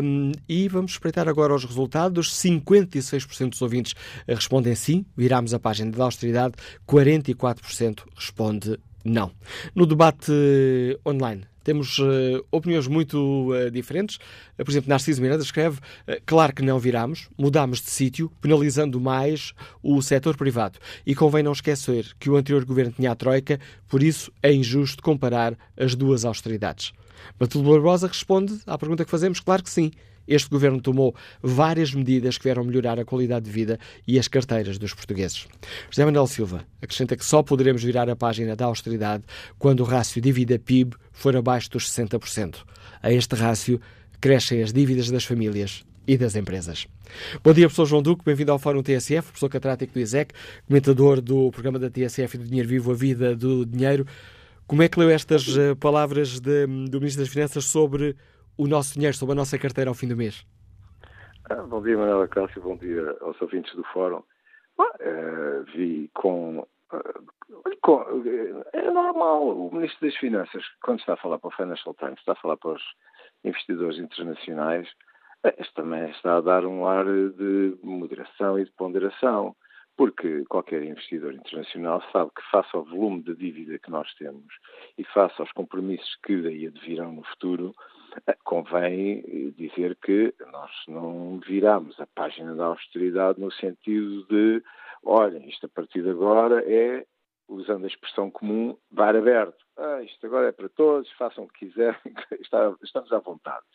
[0.01, 2.33] um, e vamos espreitar agora os resultados.
[2.33, 3.93] 56% dos ouvintes
[4.25, 6.55] respondem sim, viramos a página da austeridade,
[6.87, 9.31] 44% responde não.
[9.75, 10.31] No debate
[11.05, 14.17] online, temos uh, opiniões muito uh, diferentes.
[14.57, 15.79] Uh, por exemplo, Narciso Miranda escreve:
[16.25, 19.53] Claro que não viramos, mudamos de sítio, penalizando mais
[19.83, 20.79] o setor privado.
[21.05, 23.59] E convém não esquecer que o anterior governo tinha a Troika,
[23.89, 26.93] por isso é injusto comparar as duas austeridades.
[27.39, 29.91] Matilde Barbosa responde à pergunta que fazemos: Claro que sim.
[30.27, 34.77] Este governo tomou várias medidas que vieram melhorar a qualidade de vida e as carteiras
[34.77, 35.47] dos portugueses.
[35.89, 39.23] José Manuel Silva acrescenta que só poderemos virar a página da austeridade
[39.57, 42.57] quando o rácio dívida-PIB for abaixo dos 60%.
[43.01, 43.79] A este rácio
[44.19, 46.87] crescem as dívidas das famílias e das empresas.
[47.43, 50.33] Bom dia, professor João Duque, bem-vindo ao Fórum TSF, professor catedrático do ISEC,
[50.67, 54.05] comentador do programa da TSF e do Dinheiro Vivo, a Vida do Dinheiro.
[54.67, 58.15] Como é que leu estas eh, palavras de, do Ministro das Finanças sobre
[58.57, 60.45] o nosso dinheiro sobre a nossa carteira ao fim do mês?
[61.49, 64.23] Ah, bom dia, Manuela Cássio, bom dia aos ouvintes do Fórum.
[64.79, 67.19] Ah, vi com, ah,
[67.81, 68.03] com,
[68.73, 72.31] É normal, o Ministro das Finanças, quando está a falar para o Financial Times, está
[72.31, 72.83] a falar para os
[73.43, 74.87] investidores internacionais,
[75.59, 79.55] este também está a dar um ar de moderação e de ponderação,
[79.95, 84.53] porque qualquer investidor internacional sabe que, face ao volume de dívida que nós temos
[84.97, 87.73] e face aos compromissos que daí advirão no futuro,
[88.43, 94.63] convém dizer que nós não viramos a página da austeridade no sentido de,
[95.03, 97.05] olhem, isto a partir de agora é,
[97.47, 99.63] usando a expressão comum, bar aberto.
[99.77, 101.99] Ah, isto agora é para todos, façam o que quiserem,
[102.83, 103.65] estamos à vontade.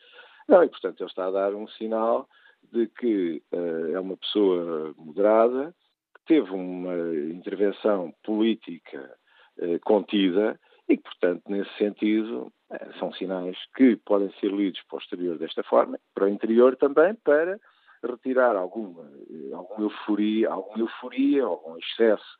[0.48, 2.28] Não, e portanto ele está a dar um sinal
[2.72, 5.74] de que uh, é uma pessoa moderada,
[6.14, 6.94] que teve uma
[7.32, 9.16] intervenção política
[9.58, 12.52] uh, contida e que, portanto, nesse sentido,
[12.98, 17.14] são sinais que podem ser lidos para o exterior desta forma, para o interior também,
[17.14, 17.58] para
[18.02, 22.36] retirar alguma, eh, alguma euforia, alguma euforia, algum excesso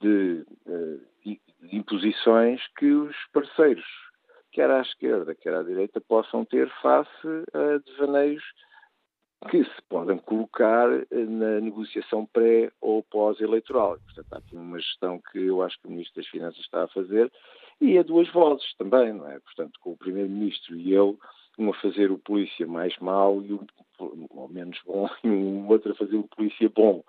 [0.00, 1.40] de, eh, de,
[1.72, 3.86] imposições que os parceiros,
[4.52, 8.42] quer à esquerda, quer à direita, possam ter face a devaneios
[9.50, 13.98] que se podem colocar na negociação pré ou pós-eleitoral.
[14.00, 16.88] Portanto, há aqui uma gestão que eu acho que o Ministro das Finanças está a
[16.88, 17.30] fazer
[17.80, 19.38] e a duas vozes também, não é?
[19.40, 21.16] Portanto, com o Primeiro-Ministro e ele,
[21.58, 23.66] um a fazer o polícia mais mau e o,
[23.98, 27.02] ou menos bom, e um outro a fazer o polícia bom.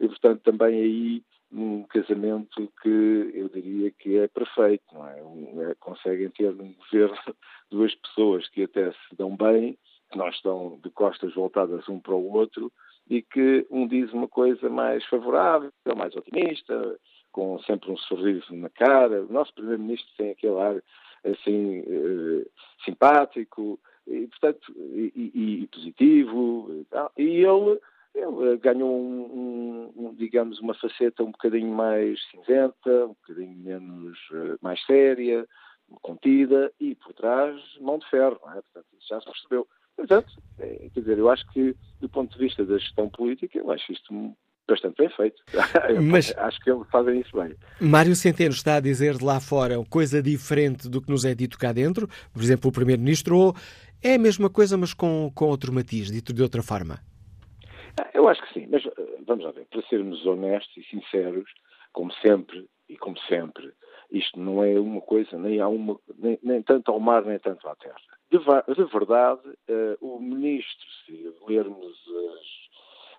[0.00, 5.22] E, portanto, também aí um casamento que eu diria que é perfeito, não é?
[5.22, 7.16] Um, é conseguem ter um governo
[7.70, 9.78] duas pessoas que até se dão bem,
[10.10, 12.72] que não estão de costas voltadas um para o outro
[13.08, 16.98] e que um diz uma coisa mais favorável, mais otimista,
[17.32, 19.22] com sempre um sorriso na cara.
[19.22, 20.82] O nosso Primeiro-Ministro tem aquele ar
[21.24, 22.50] assim uh,
[22.84, 26.84] simpático e, portanto, e, e, e positivo.
[27.16, 27.80] E, ele,
[28.14, 34.58] ele ganhou, um, um, digamos, uma faceta um bocadinho mais cinzenta, um bocadinho menos uh,
[34.60, 35.46] mais séria,
[36.00, 38.60] contida e por trás mão de ferro, é?
[38.62, 39.66] Portanto, isso já se percebeu.
[39.96, 43.70] Portanto, é, quer dizer, eu acho que do ponto de vista da gestão política, eu
[43.70, 44.12] acho isto
[44.72, 45.42] bastante bem feito.
[46.02, 47.54] Mas, Acho que eles fazem isso bem.
[47.80, 51.58] Mário Centeno está a dizer de lá fora coisa diferente do que nos é dito
[51.58, 53.54] cá dentro, por exemplo, o Primeiro-Ministro, ou
[54.02, 56.98] é a mesma coisa, mas com, com outro matiz, dito de outra forma?
[58.00, 58.90] Ah, eu acho que sim, mas eh,
[59.26, 61.50] vamos lá ver, para sermos honestos e sinceros,
[61.92, 63.72] como sempre e como sempre,
[64.10, 67.68] isto não é uma coisa, nem há uma, nem, nem tanto ao mar, nem tanto
[67.68, 67.96] à terra.
[68.30, 72.61] De, de verdade, uh, o ministro, se lermos as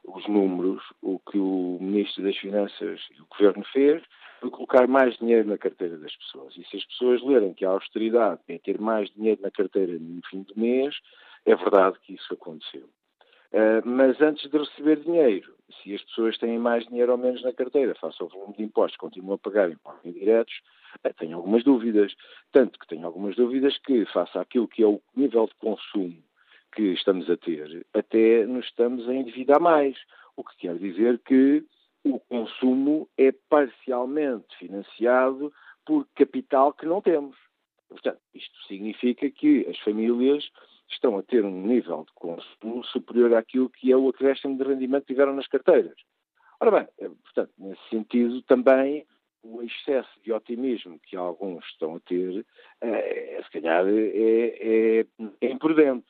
[0.06, 4.04] os números, o que o Ministro das Finanças e o Governo fez
[4.42, 6.56] foi colocar mais dinheiro na carteira das pessoas.
[6.58, 10.22] E se as pessoas lerem que a austeridade é ter mais dinheiro na carteira no
[10.30, 10.96] fim do mês,
[11.46, 12.90] é verdade que isso aconteceu.
[13.54, 17.54] Uh, mas antes de receber dinheiro, se as pessoas têm mais dinheiro ou menos na
[17.54, 20.56] carteira, face ao volume de impostos, continuam a pagar impostos indiretos,
[21.06, 22.14] uh, tenho algumas dúvidas.
[22.52, 26.22] Tanto que tenho algumas dúvidas que, face àquilo que é o nível de consumo
[26.74, 29.98] que estamos a ter, até nos estamos a endividar mais.
[30.36, 31.64] O que quer dizer que
[32.04, 35.54] o consumo é parcialmente financiado
[35.86, 37.38] por capital que não temos.
[37.88, 40.50] Portanto, isto significa que as famílias
[40.90, 45.06] estão a ter um nível de consumo superior àquilo que é o acréscimo de rendimento
[45.06, 45.96] que tiveram nas carteiras.
[46.60, 49.06] Ora bem, eh, portanto, nesse sentido também
[49.44, 52.46] o excesso de otimismo que alguns estão a ter,
[52.82, 55.06] é, se calhar, é, é,
[55.42, 56.08] é imprudente.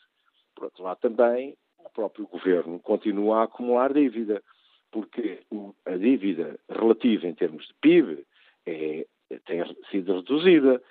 [0.56, 4.42] Por outro lado, também o próprio governo continua a acumular dívida,
[4.92, 5.42] porque
[5.86, 8.26] a dívida relativa em termos de PIB
[8.66, 9.06] é,
[9.46, 10.82] tem sido reduzida,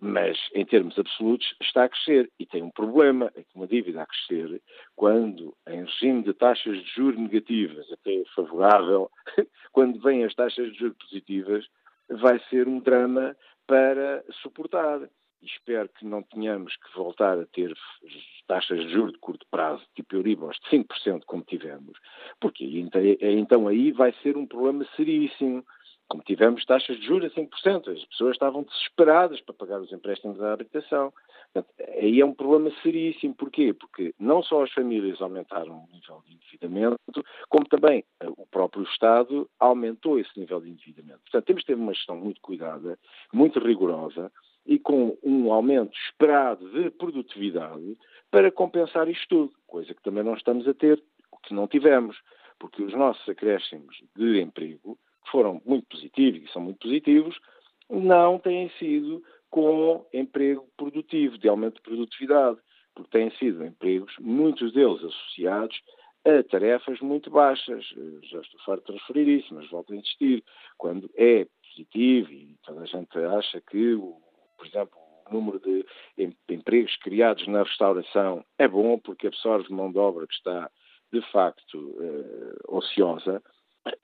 [0.00, 2.30] mas em termos absolutos está a crescer.
[2.38, 4.62] E tem um problema, é que uma dívida a crescer,
[4.94, 9.10] quando em regime de taxas de juros negativas, até favorável,
[9.72, 11.66] quando vêm as taxas de juros positivas,
[12.08, 13.36] vai ser um drama
[13.66, 15.00] para suportar.
[15.42, 17.72] Espero que não tenhamos que voltar a ter
[18.46, 21.98] taxas de juros de curto prazo, tipo Euribor, de 5%, como tivemos,
[22.40, 22.64] porque
[23.20, 25.64] então aí vai ser um problema seríssimo
[26.10, 30.42] como tivemos taxas de juros a 5%, as pessoas estavam desesperadas para pagar os empréstimos
[30.42, 31.12] à habitação.
[31.52, 33.32] Portanto, aí é um problema seríssimo.
[33.36, 33.72] Porquê?
[33.72, 38.82] Porque não só as famílias aumentaram o nível de endividamento, como também eh, o próprio
[38.82, 41.20] Estado aumentou esse nível de endividamento.
[41.20, 42.98] Portanto, temos de ter uma gestão muito cuidada,
[43.32, 44.32] muito rigorosa
[44.70, 47.98] e com um aumento esperado de produtividade
[48.30, 51.02] para compensar isto tudo, coisa que também não estamos a ter,
[51.32, 52.16] o que não tivemos,
[52.56, 57.36] porque os nossos acréscimos de emprego que foram muito positivos e são muito positivos,
[57.90, 62.58] não têm sido com emprego produtivo, de aumento de produtividade,
[62.94, 65.82] porque têm sido empregos, muitos deles associados
[66.24, 67.84] a tarefas muito baixas.
[68.22, 70.44] Já estou farto de referir isso, mas volto a insistir.
[70.78, 73.98] Quando é positivo e toda a gente acha que,
[74.60, 75.86] por exemplo, o número de
[76.50, 80.70] empregos criados na restauração é bom porque absorve mão de obra que está,
[81.10, 83.42] de facto, uh, ociosa,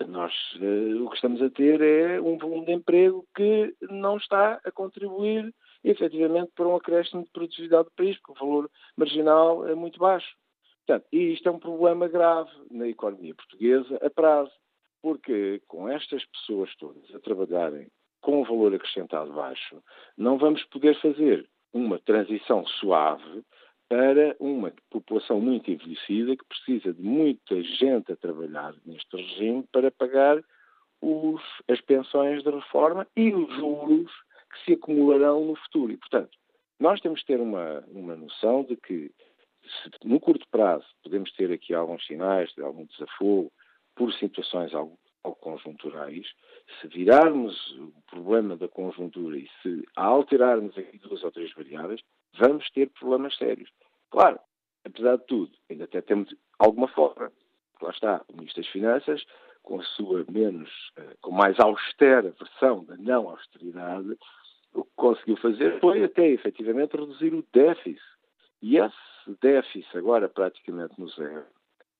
[0.08, 4.58] nós uh, o que estamos a ter é um volume de emprego que não está
[4.64, 5.54] a contribuir
[5.84, 10.34] efetivamente para um acréscimo de produtividade do país, porque o valor marginal é muito baixo.
[10.86, 14.52] Portanto, e isto é um problema grave na economia portuguesa a prazo,
[15.02, 17.88] porque com estas pessoas todas a trabalharem
[18.26, 19.80] com um valor acrescentado baixo,
[20.18, 23.44] não vamos poder fazer uma transição suave
[23.88, 29.92] para uma população muito envelhecida que precisa de muita gente a trabalhar neste regime para
[29.92, 30.42] pagar
[31.00, 34.10] os, as pensões de reforma e os juros
[34.50, 35.92] que se acumularão no futuro.
[35.92, 36.36] E, portanto,
[36.80, 39.12] nós temos que ter uma, uma noção de que,
[39.62, 43.52] se no curto prazo podemos ter aqui alguns sinais de algum desafogo
[43.94, 46.26] por situações algo, algo conjunturais,
[46.80, 52.00] se virarmos o problema da conjuntura e se alterarmos aqui duas ou três variáveis,
[52.38, 53.70] vamos ter problemas sérios.
[54.10, 54.38] Claro,
[54.84, 57.32] apesar de tudo, ainda até temos alguma folga.
[57.82, 59.24] Lá está, o Ministro das Finanças,
[59.62, 64.16] com a sua menos, eh, com mais austera versão da não austeridade,
[64.72, 68.00] o que conseguiu fazer foi até efetivamente reduzir o déficit.
[68.62, 71.44] E esse déficit, agora praticamente no zero,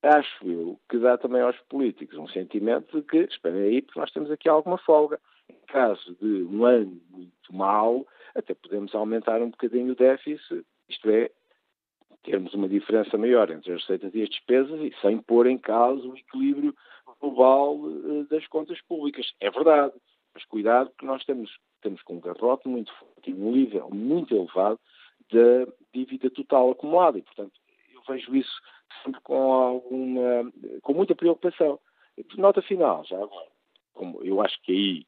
[0.03, 4.13] acho eu que dá também aos políticos um sentimento de que, esperem aí, porque nós
[4.13, 5.21] temos aqui alguma folga.
[5.49, 11.11] Em caso de um ano muito mau, até podemos aumentar um bocadinho o déficit, isto
[11.11, 11.31] é,
[12.23, 16.07] termos uma diferença maior entre as receitas e as despesas e sem pôr em causa
[16.07, 16.75] o equilíbrio
[17.21, 19.33] global eh, das contas públicas.
[19.41, 19.95] É verdade,
[20.35, 24.35] mas cuidado que nós temos, temos com um garrote muito forte e um nível muito
[24.35, 24.81] elevado
[25.33, 27.53] da dívida total acumulada e, portanto,
[28.09, 28.61] vejo isso
[29.03, 30.53] sempre com alguma,
[30.83, 31.79] com muita preocupação.
[32.37, 33.49] Nota final, já agora,
[33.93, 35.07] como eu acho que aí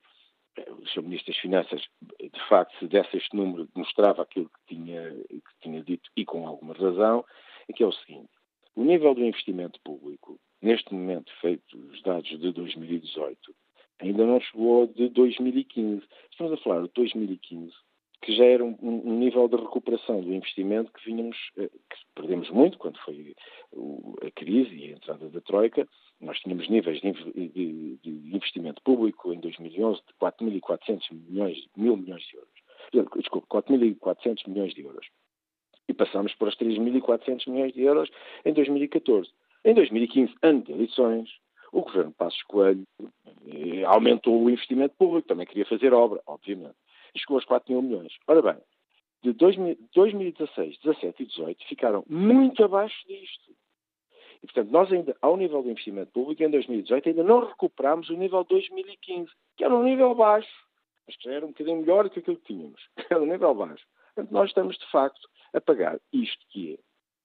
[0.66, 1.02] o Sr.
[1.02, 1.82] Ministro das Finanças,
[2.20, 6.46] de facto, se desse este número, demonstrava aquilo que tinha, que tinha dito e com
[6.46, 7.24] alguma razão,
[7.68, 8.30] é que é o seguinte:
[8.74, 13.54] o nível do investimento público, neste momento, feito os dados de 2018,
[14.00, 16.06] ainda não chegou de 2015.
[16.30, 17.72] Estamos a falar de 2015,
[18.20, 22.50] que já era um, um, nível de recuperação do investimento que vínhamos, eh, que perdemos
[22.50, 23.34] muito quando foi
[24.26, 25.86] a crise e a entrada da Troika.
[26.20, 32.24] Nós tínhamos níveis de, de, de investimento público em 2011 de 4.400 milhões, mil milhões
[32.24, 33.12] de euros.
[33.16, 35.06] Desculpe, 4.400 milhões de euros.
[35.88, 38.10] E passamos para os 3.400 milhões de euros
[38.44, 39.30] em 2014.
[39.64, 41.30] Em 2015, ano de eleições,
[41.72, 42.84] o governo Passos Coelho
[43.46, 46.74] eh, aumentou o investimento público, também queria fazer obra, obviamente
[47.18, 48.12] e chegou aos 4 mil milhões.
[48.26, 48.62] Ora bem,
[49.22, 53.52] de 2016, 17 e 18 ficaram muito abaixo disto.
[54.42, 58.14] E, portanto, nós ainda, ao nível do investimento público, em 2018, ainda não recuperámos o
[58.14, 60.48] nível de 2015, que era um nível baixo,
[61.06, 62.80] mas que era um bocadinho melhor do que aquilo que tínhamos.
[63.10, 63.84] Era um nível baixo.
[64.14, 66.78] Portanto, nós estamos, de facto, a pagar isto que é.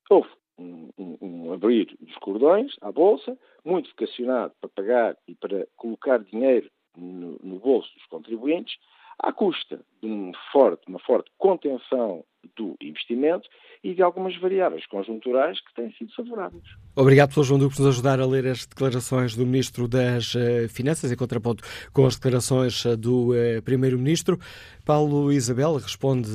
[0.09, 5.67] Houve um, um, um abrir dos cordões à Bolsa, muito vocacionado para pagar e para
[5.75, 8.77] colocar dinheiro no, no bolso dos contribuintes,
[9.19, 12.23] à custa de um forte, uma forte contenção
[12.55, 13.47] do investimento
[13.83, 16.63] e de algumas variáveis conjunturais que têm sido favoráveis.
[16.95, 17.43] Obrigado, Sr.
[17.43, 21.15] João Duque, por nos ajudar a ler as declarações do Ministro das uh, Finanças, em
[21.15, 24.39] contraponto com as declarações uh, do uh, Primeiro-Ministro.
[24.85, 26.29] Paulo Isabel responde,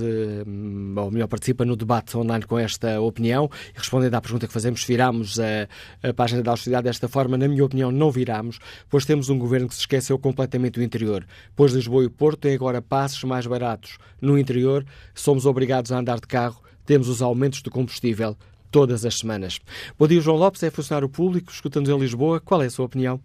[0.97, 4.83] ou melhor, participa no debate online com esta opinião e respondendo à pergunta que fazemos,
[4.85, 5.69] viramos a,
[6.09, 7.37] a página da austeridade desta forma.
[7.37, 11.27] Na minha opinião, não viramos, pois temos um governo que se esqueceu completamente do interior.
[11.55, 13.99] Pois Lisboa e o Porto têm agora passos mais baratos.
[14.21, 14.85] No interior,
[15.15, 18.37] somos obrigados a andar de carro, temos os aumentos do combustível
[18.71, 19.59] todas as semanas.
[19.99, 22.41] Bom dia, João Lopes, é funcionário público, escutando em Lisboa.
[22.41, 23.21] Qual é a sua opinião?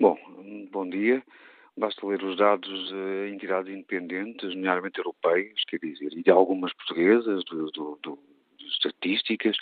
[0.00, 0.16] Bom,
[0.70, 1.22] bom dia.
[1.76, 7.42] Basta ler os dados de entidades independentes, nomeadamente europeias, quer dizer, e de algumas portuguesas,
[7.44, 8.18] do, do, do,
[8.72, 9.56] estatísticas.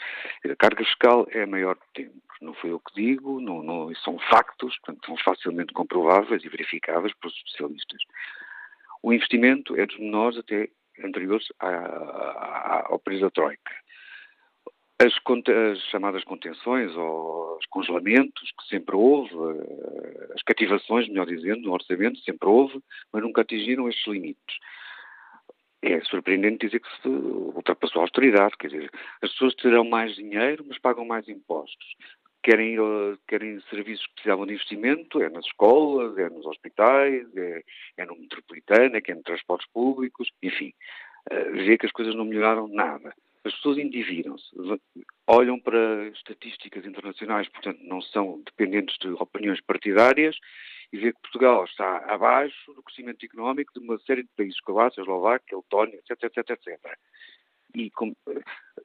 [0.44, 2.20] A carga fiscal é a maior de tempo.
[2.40, 7.12] Não foi eu que digo, não, não, são factos, portanto, são facilmente comprováveis e verificáveis
[7.20, 8.02] pelos especialistas.
[9.02, 10.68] O investimento é dos menores até
[11.04, 13.72] anteriores ao período da Troika.
[14.98, 15.14] As,
[15.48, 21.72] as, chamadas contenções ou os congelamentos, que sempre houve, eh, as cativações, melhor dizendo, no
[21.72, 22.78] orçamento, sempre houve,
[23.10, 24.58] mas nunca atingiram estes limites.
[25.80, 28.90] É surpreendente dizer que se ultrapassou a austeridade, quer dizer,
[29.22, 31.96] as pessoas terão mais dinheiro, mas pagam mais impostos.
[32.42, 32.76] Querem,
[33.28, 37.62] querem serviços que precisavam de investimento, é nas escolas, é nos hospitais, é,
[37.98, 40.72] é no metropolitano, é, é nos transportes públicos, enfim.
[41.30, 43.14] Uh, vê que as coisas não melhoraram nada.
[43.44, 44.46] As pessoas endividam-se,
[45.26, 50.36] olham para estatísticas internacionais, portanto não são dependentes de opiniões partidárias
[50.92, 55.00] e vê que Portugal está abaixo do crescimento económico de uma série de países, Croácia,
[55.00, 56.98] Eslováquia, Letónia, etc, etc, etc.
[57.74, 58.14] E com,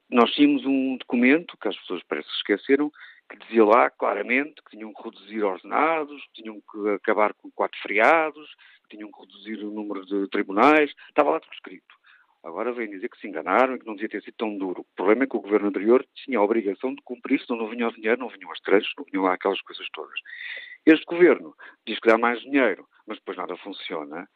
[0.08, 2.90] nós tínhamos um documento, que as pessoas parece que esqueceram,
[3.28, 7.78] que dizia lá claramente que tinham que reduzir ordenados, que tinham que acabar com quatro
[7.80, 8.48] feriados,
[8.88, 11.94] que tinham que reduzir o número de tribunais, estava lá tudo escrito.
[12.44, 14.82] Agora vem dizer que se enganaram e que não devia ter sido tão duro.
[14.82, 17.88] O problema é que o governo anterior tinha a obrigação de cumprir, senão não vinha
[17.88, 20.14] o dinheiro, não vinham as trechos, não vinham lá aquelas coisas todas.
[20.84, 24.28] Este governo diz que dá mais dinheiro, mas depois nada funciona.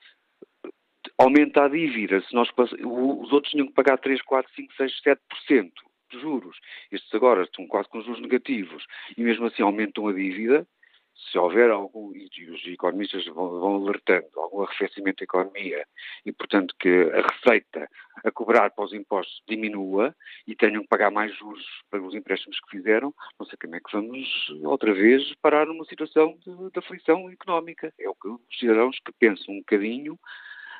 [1.16, 2.20] Aumenta a dívida.
[2.22, 5.72] Se nós, os outros tinham que pagar 3, 4, 5, 6, 7%
[6.10, 6.58] de juros.
[6.90, 8.84] Estes agora estão quase com juros negativos
[9.16, 10.66] e mesmo assim aumentam a dívida
[11.30, 15.86] se houver algum, e os economistas vão, alertando, algum arrefecimento da economia
[16.24, 17.88] e, portanto, que a receita
[18.24, 20.14] a cobrar para os impostos diminua
[20.46, 23.80] e tenham que pagar mais juros para os empréstimos que fizeram, não sei como é
[23.80, 27.92] que vamos outra vez parar numa situação de, de aflição económica.
[27.98, 30.18] É o que os cidadãos que pensam um bocadinho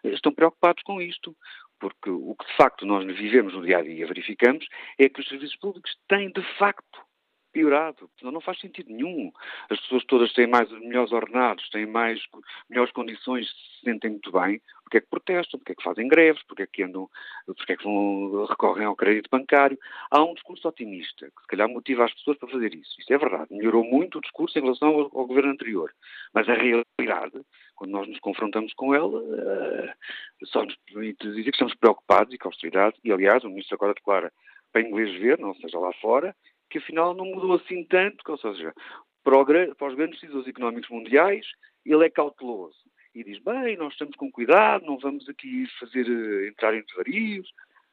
[0.05, 1.37] estão preocupados com isto.
[1.81, 4.67] Porque o que de facto nós vivemos no dia a dia, verificamos,
[4.99, 7.10] é que os serviços públicos têm de facto
[7.53, 8.11] piorado.
[8.23, 9.33] Não, faz sentido nenhum.
[9.69, 12.21] As pessoas todas têm mais melhores ordenados, têm mais
[12.69, 14.61] melhores condições, se sentem muito bem.
[14.83, 15.59] Porque é que protestam?
[15.59, 16.43] Porque é que fazem greves?
[16.43, 17.09] Porque é que andam,
[17.47, 19.79] porque é que vão, recorrem ao crédito bancário?
[20.11, 23.01] Há um discurso otimista que se calhar motiva as pessoas para fazer isso.
[23.01, 23.47] Isso é verdade.
[23.51, 25.93] Melhorou muito o discurso em relação ao, ao governo anterior.
[26.35, 27.41] Mas a realidade,
[27.77, 32.39] quando nós nos confrontamos com ela, uh, só nos permite dizer que estamos preocupados e
[32.39, 32.97] com austeridade.
[33.05, 34.33] E aliás, o ministro agora declara
[34.73, 36.35] para inglês ver, não seja lá fora,
[36.71, 38.73] que afinal não mudou assim tanto, ou seja,
[39.23, 41.47] para, para os grandes decisores económicos mundiais,
[41.85, 42.79] ele é cauteloso
[43.15, 47.49] e diz, bem, nós estamos com cuidado, não vamos aqui fazer uh, entrar em desvarios.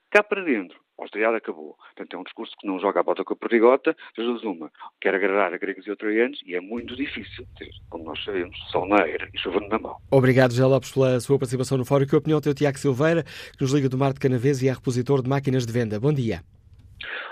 [0.09, 1.75] Cá para dentro, a austeridade acabou.
[1.75, 4.71] Portanto, é um discurso que não joga a bota com a perdigota, das uma,
[5.01, 7.45] quer agradar a gregos e troianos, e é muito difícil,
[7.89, 9.97] como nós sabemos, sol na era e chuva na mão.
[10.09, 12.05] Obrigado, José Lopes, pela sua participação no fórum.
[12.05, 14.71] Que opinião tem o Tiago Silveira, que nos liga do Mar de Canavês e é
[14.71, 15.99] repositor de máquinas de venda.
[15.99, 16.41] Bom dia.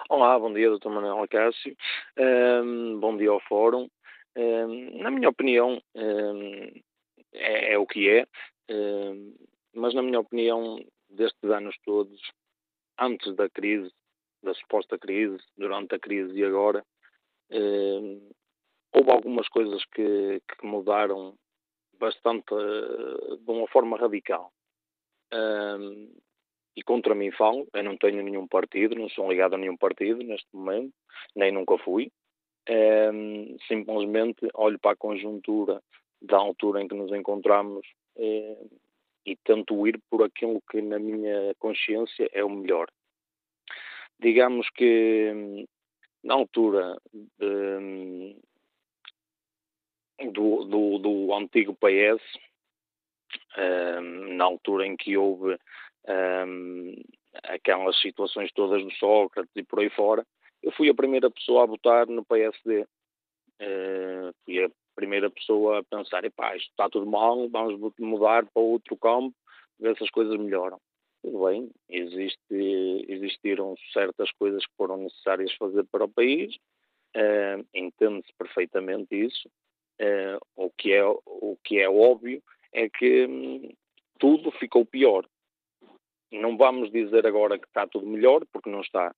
[0.09, 0.89] Olá, bom dia, Dr.
[0.89, 1.75] Manuel Acácio.
[2.17, 3.89] Um, bom dia ao Fórum.
[4.35, 6.81] Um, na minha opinião, um,
[7.33, 8.27] é, é, o que é,
[9.73, 10.77] mas na minha opinião,
[11.09, 12.21] destes anos todos,
[12.99, 13.91] antes da crise,
[14.43, 16.85] da suposta crise, durante a crise e agora,
[18.93, 21.35] houve algumas coisas que, que mudaram
[21.99, 24.51] bastante, de uma forma radical.
[25.33, 26.13] Um,
[26.75, 30.21] e contra mim falo, eu não tenho nenhum partido, não sou ligado a nenhum partido
[30.23, 30.93] neste momento,
[31.35, 32.11] nem nunca fui.
[32.67, 35.81] Um, simplesmente olho para a conjuntura
[36.21, 37.85] da altura em que nos encontramos
[38.17, 38.69] um,
[39.25, 42.87] e tento ir por aquilo que na minha consciência é o melhor.
[44.19, 45.67] Digamos que
[46.23, 48.35] na altura de,
[50.31, 52.21] do, do, do, antigo PS,
[53.57, 55.57] um, na altura em que houve
[56.07, 56.95] um,
[57.43, 60.25] aquelas situações todas do Sócrates e por aí fora,
[60.61, 62.81] eu fui a primeira pessoa a votar no PSD.
[63.61, 68.61] Uh, fui a primeira pessoa a pensar, epá, isto está tudo mal, vamos mudar para
[68.61, 69.35] outro campo,
[69.79, 70.79] ver se as coisas melhoram.
[71.21, 76.55] Tudo bem, existe, existiram certas coisas que foram necessárias fazer para o país,
[77.15, 79.49] uh, entende-se perfeitamente isso.
[79.99, 82.43] Uh, o, que é, o que é óbvio
[82.73, 83.69] é que hum,
[84.19, 85.25] tudo ficou pior.
[86.31, 89.13] Não vamos dizer agora que está tudo melhor, porque não está.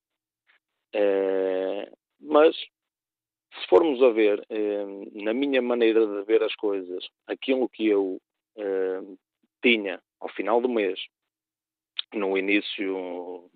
[0.96, 2.56] Uh, mas
[3.62, 4.86] se formos a ver, eh,
[5.24, 8.22] na minha maneira de ver as coisas, aquilo que eu
[8.58, 9.02] eh,
[9.62, 11.00] tinha ao final do mês,
[12.14, 13.50] no início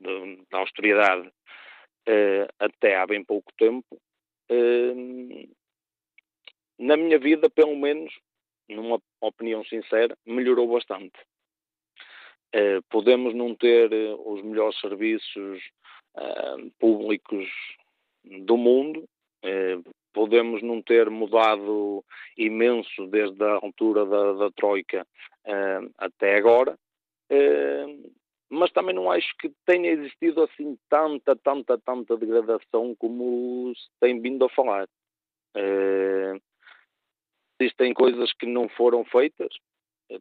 [0.00, 1.30] de, da austeridade,
[2.06, 4.00] eh, até há bem pouco tempo,
[6.78, 8.14] na minha vida, pelo menos,
[8.68, 11.18] numa opinião sincera, melhorou bastante.
[12.90, 13.90] Podemos não ter
[14.24, 15.62] os melhores serviços
[16.78, 17.48] públicos
[18.24, 19.08] do mundo,
[19.42, 19.78] eh,
[20.12, 22.04] podemos não ter mudado
[22.36, 25.06] imenso desde a altura da, da Troika
[25.44, 26.76] eh, até agora,
[27.30, 27.86] eh,
[28.50, 34.20] mas também não acho que tenha existido assim tanta, tanta, tanta degradação como se tem
[34.20, 34.88] vindo a falar.
[37.60, 39.54] existem coisas que não foram feitas,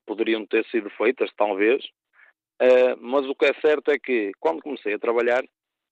[0.06, 1.88] poderiam ter sido feitas, talvez,
[3.00, 5.44] mas o que é certo é que quando comecei a trabalhar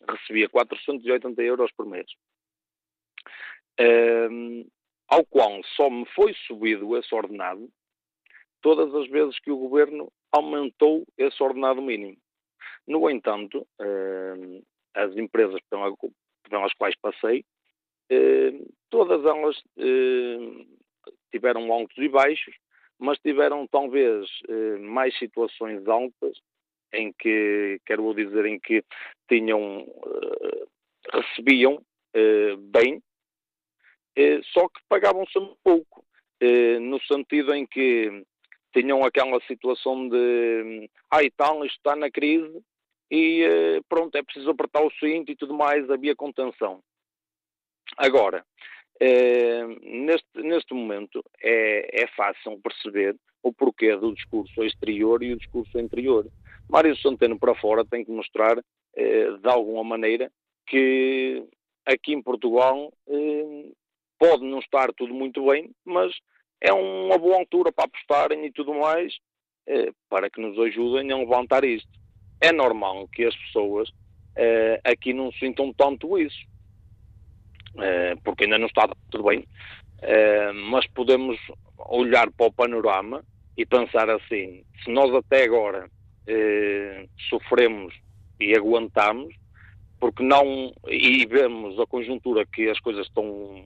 [0.09, 2.05] recebia 480 euros por mês
[3.79, 4.65] um,
[5.07, 7.69] ao qual só me foi subido esse ordenado
[8.61, 12.17] todas as vezes que o governo aumentou esse ordenado mínimo.
[12.87, 14.61] No entanto, um,
[14.93, 17.45] as empresas pelas quais passei,
[18.89, 19.61] todas elas
[21.31, 22.55] tiveram altos e baixos,
[22.97, 24.27] mas tiveram talvez
[24.79, 26.39] mais situações altas
[26.95, 28.83] em que, quero dizer, em que
[29.27, 29.85] tinham,
[31.11, 31.81] recebiam
[32.69, 33.01] bem
[34.15, 36.05] eh, só que pagavam sempre pouco,
[36.81, 38.23] no sentido em que
[38.73, 42.61] tinham aquela situação de ah, tal, isto está na crise
[43.09, 46.81] e pronto, é preciso apertar o cinto e tudo mais, havia contenção.
[47.97, 48.45] Agora,
[49.81, 55.77] neste, neste momento é, é fácil perceber o porquê do discurso exterior e o discurso
[55.79, 56.27] interior.
[56.69, 58.55] Mário Centeno para fora tem que mostrar,
[58.95, 60.31] de alguma maneira,
[60.67, 61.43] que
[61.85, 62.91] aqui em Portugal
[64.17, 66.11] pode não estar tudo muito bem, mas
[66.61, 69.13] é uma boa altura para apostarem e tudo mais,
[69.67, 71.89] eh, para que nos ajudem a levantar isto.
[72.41, 73.89] É normal que as pessoas
[74.35, 76.39] eh, aqui não sintam tanto isso,
[77.79, 79.45] eh, porque ainda não está tudo bem,
[80.01, 81.37] eh, mas podemos
[81.77, 83.23] olhar para o panorama
[83.57, 85.89] e pensar assim: se nós até agora
[86.27, 87.93] eh, sofremos
[88.39, 89.33] e aguentamos,
[89.99, 93.65] porque não e vemos a conjuntura que as coisas estão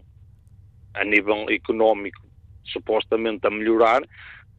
[0.93, 2.22] a nível económico
[2.66, 4.01] supostamente a melhorar,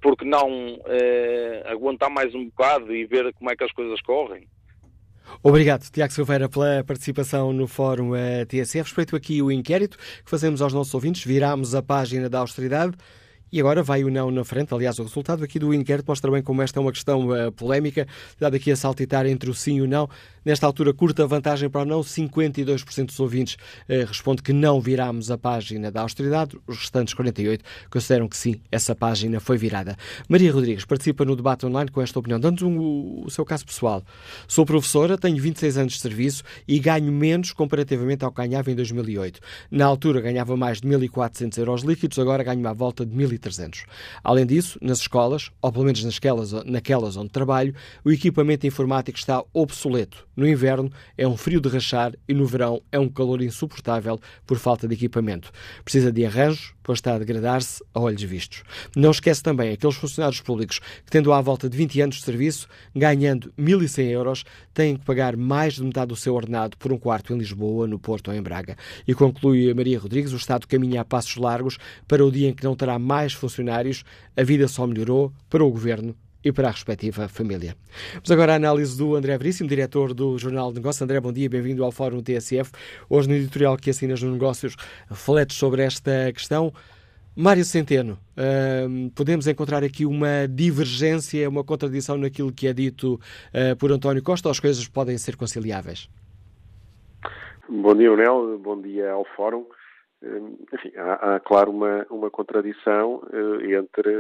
[0.01, 4.49] porque não eh, aguentar mais um bocado e ver como é que as coisas correm?
[5.43, 8.83] Obrigado, Tiago Silveira, pela participação no Fórum eh, TSF.
[8.83, 12.97] Respeito aqui o inquérito que fazemos aos nossos ouvintes, viramos a página da austeridade.
[13.53, 14.73] E agora vai o não na frente.
[14.73, 18.07] Aliás, o resultado aqui do inquérito mostra bem como esta é uma questão uh, polémica,
[18.39, 20.09] dado aqui a saltitar entre o sim e o não.
[20.45, 22.01] Nesta altura, curta vantagem para o não.
[22.01, 26.57] 52% dos ouvintes uh, responde que não virámos a página da austeridade.
[26.67, 29.97] Os restantes 48% consideram que sim, essa página foi virada.
[30.29, 32.39] Maria Rodrigues participa no debate online com esta opinião.
[32.39, 34.03] Dando um, o seu caso pessoal.
[34.47, 38.77] Sou professora, tenho 26 anos de serviço e ganho menos comparativamente ao que ganhava em
[38.77, 39.41] 2008.
[39.71, 43.85] Na altura ganhava mais de 1.400 euros líquidos, agora ganho à volta de 1.300 300.
[44.23, 47.75] Além disso, nas escolas, ou pelo menos nasquelas, naquelas onde trabalho,
[48.05, 50.27] o equipamento informático está obsoleto.
[50.37, 54.59] No inverno é um frio de rachar e no verão é um calor insuportável por
[54.59, 55.51] falta de equipamento.
[55.85, 58.63] Precisa de arranjos, pois está a degradar-se a olhos vistos.
[58.97, 62.69] Não esquece também aqueles funcionários públicos que, tendo à volta de 20 anos de serviço,
[62.95, 67.33] ganhando 1.100 euros, têm que pagar mais de metade do seu ordenado por um quarto
[67.33, 68.77] em Lisboa, no Porto ou em Braga.
[69.07, 72.65] E conclui Maria Rodrigues, o Estado caminha a passos largos para o dia em que
[72.65, 74.05] não terá mais funcionários,
[74.37, 76.15] a vida só melhorou para o Governo
[76.45, 77.77] e para a respectiva família.
[78.15, 81.03] Vamos agora à análise do André Veríssimo, diretor do Jornal de Negócios.
[81.03, 82.71] André, bom dia, bem-vindo ao Fórum TSF.
[83.09, 84.75] Hoje no editorial que assinas no Negócios,
[85.09, 86.73] refletes sobre esta questão.
[87.37, 93.77] Mário Centeno, uh, podemos encontrar aqui uma divergência, uma contradição naquilo que é dito uh,
[93.79, 96.09] por António Costa ou as coisas podem ser conciliáveis?
[97.69, 98.59] Bom dia, Manuel.
[98.59, 99.65] Bom dia ao Fórum.
[100.21, 104.11] Uh, enfim, há, há, claro, uma, uma contradição eh, entre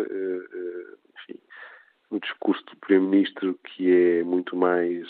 [1.19, 1.41] enfim,
[2.11, 5.05] o discurso do Primeiro-Ministro que é muito mais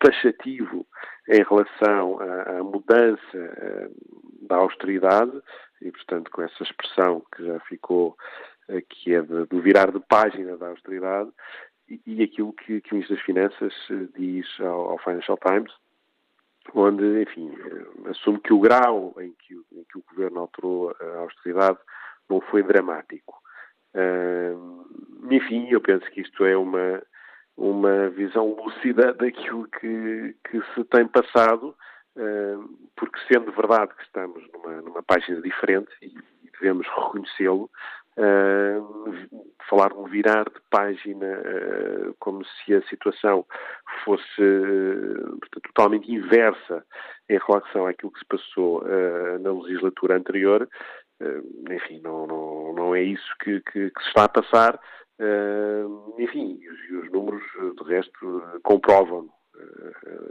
[0.00, 0.84] taxativo
[1.28, 3.90] em relação à, à mudança
[4.42, 5.40] da austeridade
[5.80, 8.16] e, portanto, com essa expressão que já ficou,
[8.68, 11.30] uh, que é de, do virar de página da austeridade,
[11.88, 13.74] e, e aquilo que, que, o Ministro das Finanças
[14.16, 15.72] diz ao, ao Financial Times,
[16.74, 17.52] onde, enfim,
[18.06, 21.78] assume que o grau em que, em que o Governo alterou a austeridade
[22.28, 23.42] não foi dramático.
[23.94, 24.86] Uh,
[25.30, 27.02] enfim, eu penso que isto é uma,
[27.56, 31.74] uma visão lúcida daquilo que, que se tem passado,
[32.96, 36.12] porque sendo verdade que estamos numa, numa página diferente e
[36.62, 37.70] devemos reconhecê-lo,
[38.16, 39.38] uh,
[39.68, 43.44] falar de um virar de página uh, como se a situação
[44.04, 44.42] fosse
[45.62, 46.84] totalmente inversa
[47.28, 48.84] em relação àquilo que se passou
[49.40, 50.68] na legislatura anterior,
[51.70, 54.80] enfim, não, não, não é isso que, que, que se está a passar.
[56.18, 57.42] Enfim, e os, os, números,
[57.78, 59.28] de resto, comprovam.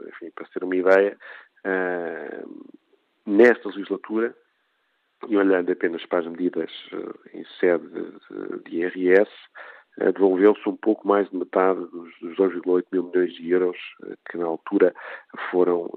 [0.09, 1.17] Enfim, para ter uma ideia,
[3.25, 4.35] nesta legislatura,
[5.27, 6.71] e olhando apenas para as medidas
[7.33, 9.31] em sede de, de IRS,
[9.97, 13.77] devolveu-se um pouco mais de metade dos, dos 2,8 mil milhões de euros
[14.29, 14.93] que na altura
[15.51, 15.89] foram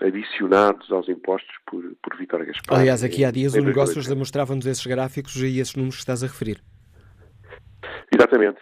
[0.00, 2.78] adicionados aos impostos por, por Vítor Gaspar.
[2.78, 6.26] Aliás, aqui há dias o Negócios demonstrava-nos esses gráficos e esses números que estás a
[6.26, 6.62] referir.
[8.14, 8.60] Exatamente.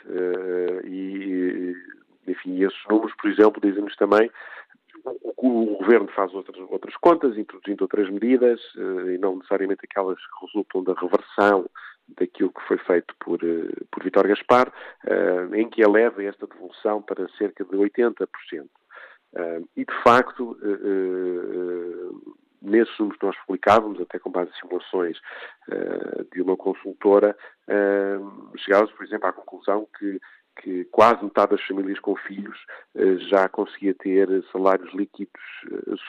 [0.85, 1.75] E,
[2.27, 4.31] enfim, esses números, por exemplo, dizem-nos também
[5.37, 10.83] o, governo faz outras, outras contas, introduzindo outras medidas, e não necessariamente aquelas que resultam
[10.83, 11.69] da reversão
[12.09, 13.39] daquilo que foi feito por,
[13.91, 14.73] por Vítor Gaspar,
[15.55, 18.27] em que eleva esta devolução para cerca de 80%.
[19.77, 20.57] E, de facto,
[22.63, 25.19] nesses números que nós publicávamos, até com base em simulações
[26.33, 27.37] de uma consultora,
[27.69, 30.21] uh, chegávamos, por exemplo, à conclusão que,
[30.57, 32.59] que quase metade das famílias com filhos
[32.95, 35.43] uh, já conseguia ter salários líquidos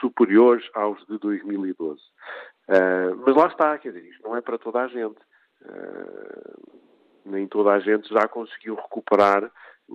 [0.00, 2.00] superiores aos de 2012.
[3.24, 5.18] mas lá está, quer dizer, isto não é para toda a gente.
[7.24, 9.50] nem toda a gente já conseguiu recuperar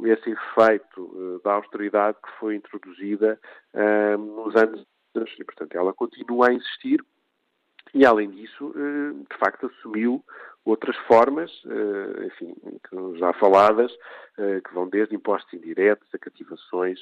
[0.05, 3.39] esse efeito da austeridade que foi introduzida
[4.17, 4.85] nos anos
[5.37, 7.03] e, portanto, ela continua a insistir
[7.93, 10.23] e, além disso, eh, de facto, assumiu
[10.65, 12.55] outras formas, eh, enfim,
[13.17, 13.91] já faladas,
[14.37, 16.99] eh, que vão desde impostos indiretos a cativações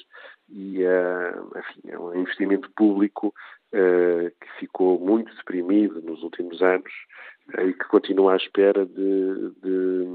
[0.48, 0.80] e,
[1.56, 3.34] enfim, é um investimento público
[3.70, 6.92] que ficou muito deprimido nos últimos anos
[7.58, 10.06] e que continua à espera de, de,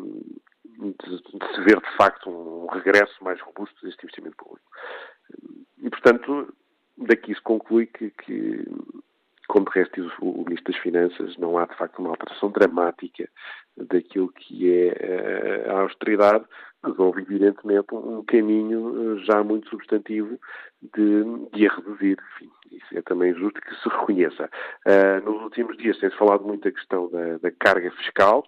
[0.78, 4.70] de, de se ver, de facto, um regresso mais robusto deste investimento público.
[5.82, 6.54] E, portanto,
[6.98, 8.64] daqui se conclui que, que
[9.48, 13.28] como de resto diz o, Ministro das Finanças, não há de facto uma alteração dramática
[13.76, 16.46] daquilo que é eh, a austeridade,
[16.82, 20.40] mas houve evidentemente um caminho eh, já muito substantivo
[20.82, 21.24] de,
[21.54, 22.18] de a reduzir.
[22.36, 24.50] Enfim, isso é também justo que se reconheça.
[24.86, 28.44] Uh, nos últimos dias tem-se falado muito da questão da, da carga fiscal,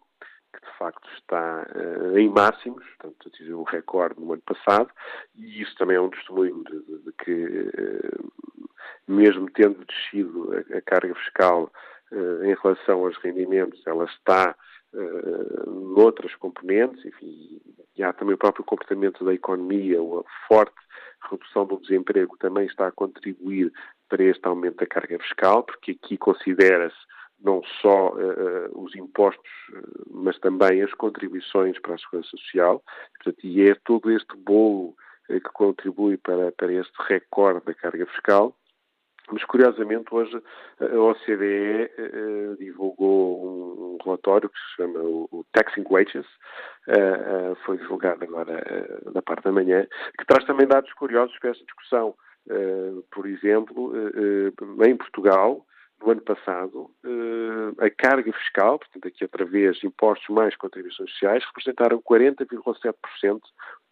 [0.54, 4.90] que de facto está uh, em máximos, portanto atingiu um recorde no ano passado,
[5.36, 8.32] e isso também é um testemunho de, de, de que, uh,
[9.08, 11.72] mesmo tendo descido a, a carga fiscal
[12.12, 14.56] uh, em relação aos rendimentos, ela está
[15.68, 17.62] noutras componentes, enfim,
[17.96, 20.74] e há também o próprio comportamento da economia, a forte
[21.30, 23.72] redução do desemprego também está a contribuir
[24.08, 26.98] para este aumento da carga fiscal, porque aqui considera-se
[27.42, 32.84] não só uh, os impostos, uh, mas também as contribuições para a segurança social.
[33.16, 34.96] Portanto, e é todo este bolo
[35.30, 38.56] uh, que contribui para, para este recorde da carga fiscal.
[39.32, 40.42] Mas, curiosamente, hoje
[40.80, 41.92] a OCDE
[42.58, 46.26] divulgou um, relatório que se chama o, Taxing Wages,
[47.64, 48.60] foi divulgado agora
[49.14, 49.86] na parte da manhã,
[50.18, 52.16] que traz também dados curiosos para esta discussão.
[53.12, 53.94] por exemplo,
[54.84, 55.64] em Portugal,
[56.02, 61.44] no ano passado, eh, a carga fiscal, portanto, aqui outra vez impostos mais contribuições sociais,
[61.46, 63.42] representaram 40,7%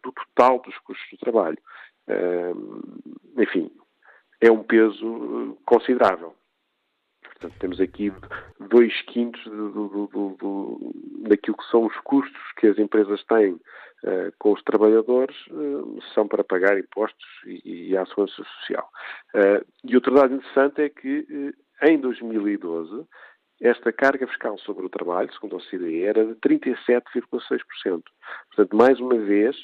[0.04, 1.58] do total dos custos do trabalho.
[2.08, 2.54] Eh,
[3.38, 3.72] enfim,
[4.42, 6.36] é um peso considerável.
[7.24, 8.12] Portanto, temos aqui
[8.60, 10.94] dois quintos do, do, do, do,
[11.28, 16.28] daquilo que são os custos que as empresas têm uh, com os trabalhadores, uh, são
[16.28, 18.90] para pagar impostos e, e a segurança social.
[19.36, 23.06] Uh, e outro dado interessante é que em 2012,
[23.62, 28.04] esta carga fiscal sobre o trabalho, segundo o OCDE, era de 37,6%.
[28.50, 29.56] Portanto, mais uma vez,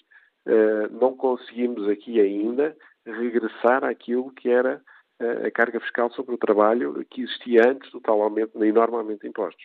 [0.45, 4.81] eh, não conseguimos aqui ainda regressar àquilo que era
[5.19, 9.21] eh, a carga fiscal sobre o trabalho que existia antes do tal aumento, enorme aumento
[9.21, 9.63] de impostos.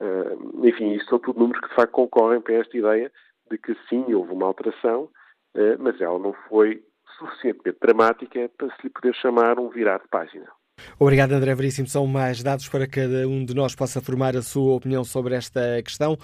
[0.00, 3.12] Eh, enfim, isto são tudo números que de facto concorrem para esta ideia
[3.50, 5.10] de que sim, houve uma alteração,
[5.80, 6.84] mas ela não foi
[7.18, 10.46] suficientemente dramática para se lhe poder chamar um virar de página.
[10.98, 11.88] Obrigado, André Veríssimo.
[11.88, 15.82] São mais dados para cada um de nós possa formar a sua opinião sobre esta
[15.82, 16.18] questão.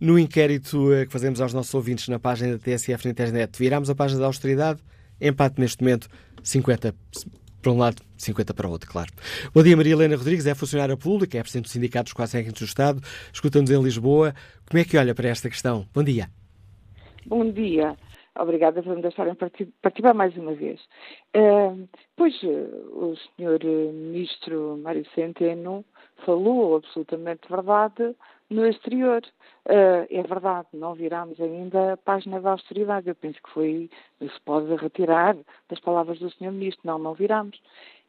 [0.00, 3.88] No inquérito eh, que fazemos aos nossos ouvintes na página da TSF na internet, viramos
[3.88, 4.80] a página da austeridade,
[5.20, 6.08] empate neste momento
[6.42, 6.94] 50
[7.62, 9.10] para um lado, 50 para o outro, claro.
[9.54, 12.60] Bom dia, Maria Helena Rodrigues, é funcionária pública, é presidente do Sindicato dos Quase Técnicos
[12.60, 13.02] do Estado,
[13.32, 14.34] escuta-nos em Lisboa.
[14.68, 15.86] Como é que olha para esta questão?
[15.94, 16.28] Bom dia.
[17.26, 17.96] Bom dia.
[18.36, 20.80] Obrigada por me deixarem participar mais uma vez.
[22.16, 25.84] Pois uh, o senhor uh, ministro Mário Centeno
[26.24, 28.14] falou absolutamente verdade
[28.50, 29.22] no exterior.
[29.66, 33.08] Uh, é verdade, não virámos ainda a página da austeridade.
[33.08, 35.36] Eu penso que foi, se pode retirar
[35.68, 36.82] das palavras do senhor ministro.
[36.84, 37.60] Não, não virámos.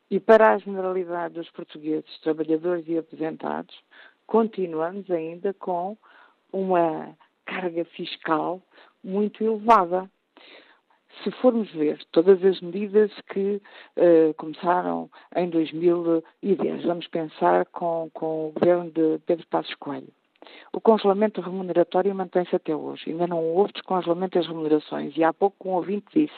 [0.09, 3.76] E para a generalidade dos portugueses, trabalhadores e aposentados,
[4.28, 5.97] continuamos ainda com
[6.53, 7.15] uma
[7.45, 8.61] carga fiscal
[9.03, 10.09] muito elevada
[11.24, 13.61] se formos ver todas as medidas que
[13.97, 20.11] uh, começaram em 2010, vamos pensar com, com o governo de Pedro Passos Coelho.
[20.72, 23.09] O congelamento remuneratório mantém-se até hoje.
[23.09, 25.16] Ainda não houve descongelamento das remunerações.
[25.18, 26.36] E há pouco um ouvinte disse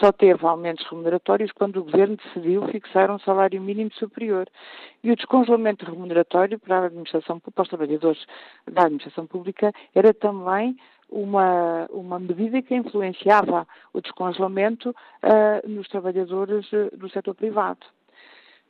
[0.00, 4.48] só teve aumentos remuneratórios quando o Governo decidiu fixar um salário mínimo superior.
[5.02, 8.24] E o descongelamento remuneratório para a administração, para os trabalhadores
[8.66, 10.76] da administração pública era também
[11.10, 17.86] uma, uma medida que influenciava o descongelamento uh, nos trabalhadores uh, do setor privado.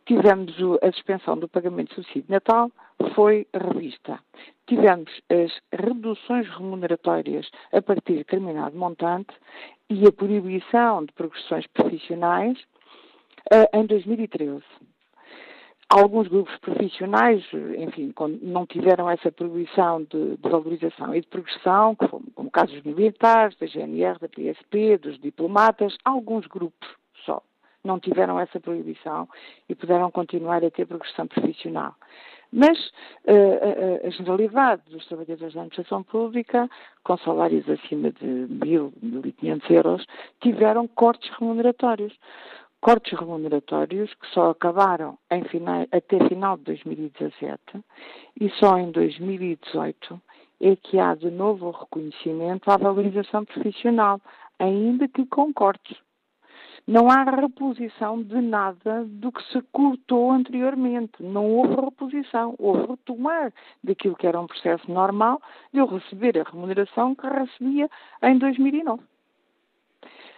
[0.07, 2.71] Tivemos a suspensão do pagamento de subsídio Natal,
[3.15, 4.21] foi revista.
[4.67, 9.35] Tivemos as reduções remuneratórias a partir de determinado montante
[9.89, 12.59] e a proibição de progressões profissionais
[13.53, 14.63] uh, em 2013.
[15.97, 17.45] Alguns grupos profissionais,
[17.79, 23.57] enfim, não tiveram essa proibição de, de valorização e de progressão, como, como casos militares,
[23.59, 26.89] da GNR, da PSP, dos diplomatas, alguns grupos
[27.25, 27.41] só
[27.85, 29.29] não tiveram essa proibição
[29.69, 31.95] e puderam continuar a ter progressão profissional.
[32.53, 32.79] Mas
[33.27, 36.69] uh, a, a, generalidade dos trabalhadores da administração pública,
[37.03, 40.07] com salários acima de 1.000, 1.500 euros,
[40.41, 42.13] tiveram cortes remuneratórios
[42.85, 45.17] cortes remuneratórios que só acabaram
[45.51, 47.59] final, até final de 2017
[48.39, 50.21] e só em 2018
[50.61, 54.21] é que há de novo reconhecimento à valorização profissional,
[54.59, 55.97] ainda que com cortes.
[56.87, 61.23] Não há reposição de nada do que se cortou anteriormente.
[61.23, 62.55] Não houve reposição.
[62.59, 63.51] Houve retomar
[63.83, 65.41] daquilo que era um processo normal
[65.73, 67.89] de eu receber a remuneração que recebia
[68.23, 69.03] em 2009.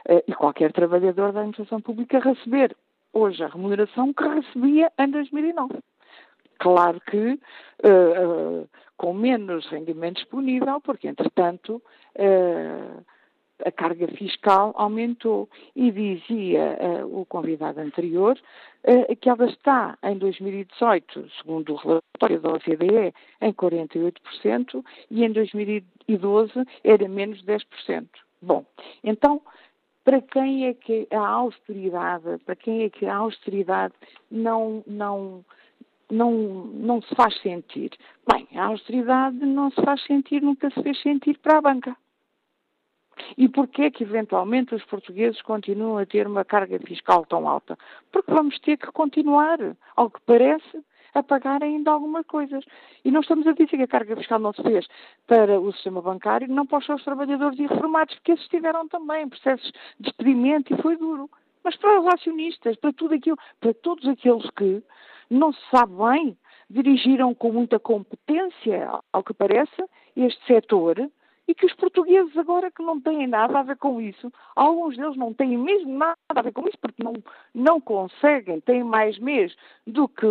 [0.08, 2.76] Eh, e qualquer trabalhador da administração pública receber
[3.12, 5.78] hoje a remuneração que recebia em 2009.
[6.58, 7.32] Claro que
[7.84, 11.82] uh, uh, com menos rendimento disponível, porque entretanto
[12.16, 13.04] uh,
[13.64, 15.48] a carga fiscal aumentou.
[15.74, 16.78] E dizia
[17.10, 18.38] o convidado anterior
[19.20, 26.52] que ela está em 2018, segundo o relatório da OCDE, em 48% e em 2012
[26.84, 28.06] era menos de 10%.
[28.42, 28.64] Bom,
[29.02, 29.40] então
[30.06, 33.92] para quem é que a austeridade, para quem é que a austeridade
[34.30, 35.44] não, não,
[36.08, 37.90] não, não se faz sentir?
[38.32, 41.96] Bem, a austeridade não se faz sentir, nunca se fez sentir para a banca.
[43.36, 47.76] E porquê é que, eventualmente, os portugueses continuam a ter uma carga fiscal tão alta?
[48.12, 49.58] Porque vamos ter que continuar,
[49.96, 50.84] ao que parece,
[51.16, 52.64] a pagar ainda algumas coisas.
[53.04, 54.86] E não estamos a dizer que a carga fiscal não se fez
[55.26, 59.72] para o sistema bancário, não para os trabalhadores e reformados, porque esses tiveram também processos
[59.98, 61.30] de despedimento e foi duro.
[61.64, 64.82] Mas para os acionistas, para tudo aquilo, para todos aqueles que
[65.30, 66.38] não se sabe bem,
[66.68, 69.82] dirigiram com muita competência, ao que parece,
[70.14, 71.10] este setor,
[71.48, 75.16] e que os portugueses agora que não têm nada a ver com isso, alguns deles
[75.16, 77.14] não têm mesmo nada a ver com isso, porque não,
[77.54, 79.54] não conseguem, têm mais mês
[79.86, 80.26] do que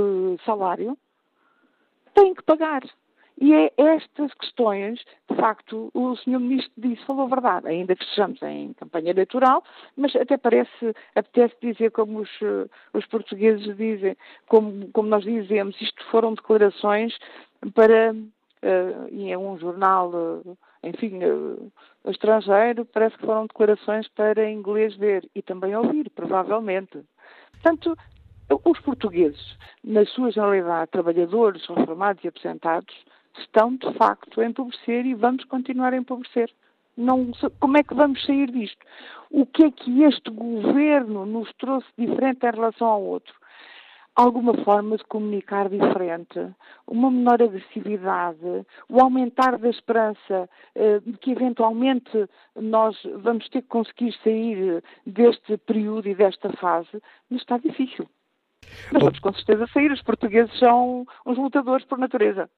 [0.45, 0.97] salário,
[2.13, 2.81] têm que pagar.
[3.39, 6.39] E é estas questões, de facto, o Sr.
[6.39, 9.61] Ministro disse, falou a verdade, ainda que estejamos em campanha eleitoral,
[9.97, 12.29] mas até parece, apetece dizer como os,
[12.93, 14.15] os portugueses dizem,
[14.47, 17.17] como, como nós dizemos, isto foram declarações
[17.73, 24.49] para, uh, e é um jornal uh, enfim, eh, estrangeiro, parece que foram declarações para
[24.49, 27.03] inglês ver e também ouvir, provavelmente.
[27.51, 27.97] Portanto,
[28.63, 32.95] os portugueses, na sua generalidade, trabalhadores, reformados e aposentados,
[33.39, 36.51] estão de facto a empobrecer e vamos continuar a empobrecer.
[36.95, 38.77] Não, como é que vamos sair disto?
[39.29, 43.33] O que é que este governo nos trouxe diferente em relação ao outro?
[44.15, 46.39] Alguma forma de comunicar diferente,
[46.87, 53.67] uma menor agressividade, o aumentar da esperança eh, de que eventualmente nós vamos ter que
[53.67, 58.07] conseguir sair deste período e desta fase, mas está difícil.
[58.91, 59.91] Mas vamos com certeza sair.
[59.91, 62.49] Os portugueses são uns lutadores por natureza.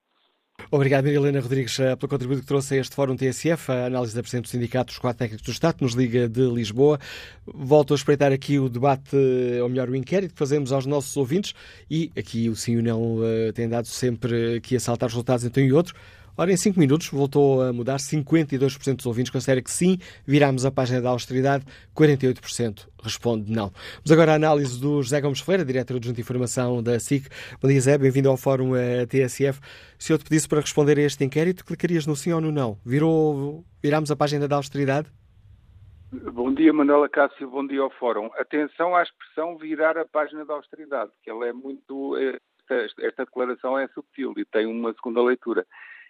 [0.70, 4.20] Obrigado, Helena Rodrigues, eh, pelo contributo que trouxe a este Fórum TSF, a análise da
[4.20, 6.98] Presidente do Sindicato dos Quatro Técnicos do Estado, nos Liga de Lisboa.
[7.46, 11.16] Volto a espreitar aqui o debate, eh, ou melhor, o inquérito que fazemos aos nossos
[11.16, 11.54] ouvintes,
[11.90, 15.14] e aqui o sim e o não uh, tem dado sempre aqui a saltar os
[15.14, 15.94] resultados entre um e outro.
[16.40, 17.96] Ora, em 5 minutos voltou a mudar.
[17.96, 19.98] 52% dos ouvintes considera que sim.
[20.24, 21.64] Virámos a página da austeridade.
[21.96, 23.72] 48% responde não.
[23.96, 27.26] Vamos agora à análise do José Gomes Ferreira, diretor de Informação da SIC.
[27.60, 27.98] Bom dia, Zé.
[27.98, 29.58] Bem-vindo ao Fórum eh, TSF.
[29.98, 32.78] Se eu te pedisse para responder a este inquérito, clicarias no sim ou no não?
[32.86, 35.08] Virou, virámos a página da austeridade?
[36.12, 37.50] Bom dia, Manuela Cássio.
[37.50, 38.30] Bom dia ao Fórum.
[38.38, 42.16] Atenção à expressão virar a página da austeridade, que ela é muito...
[42.16, 42.38] Eh,
[42.70, 45.66] esta, esta declaração é subtil e tem uma segunda leitura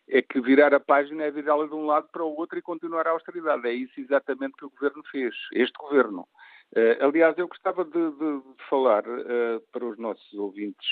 [0.09, 3.07] é que virar a página é virá-la de um lado para o outro e continuar
[3.07, 3.67] a austeridade.
[3.67, 6.27] É isso exatamente que o Governo fez, este Governo.
[6.73, 10.89] Uh, aliás, eu gostava de, de, de falar uh, para os nossos ouvintes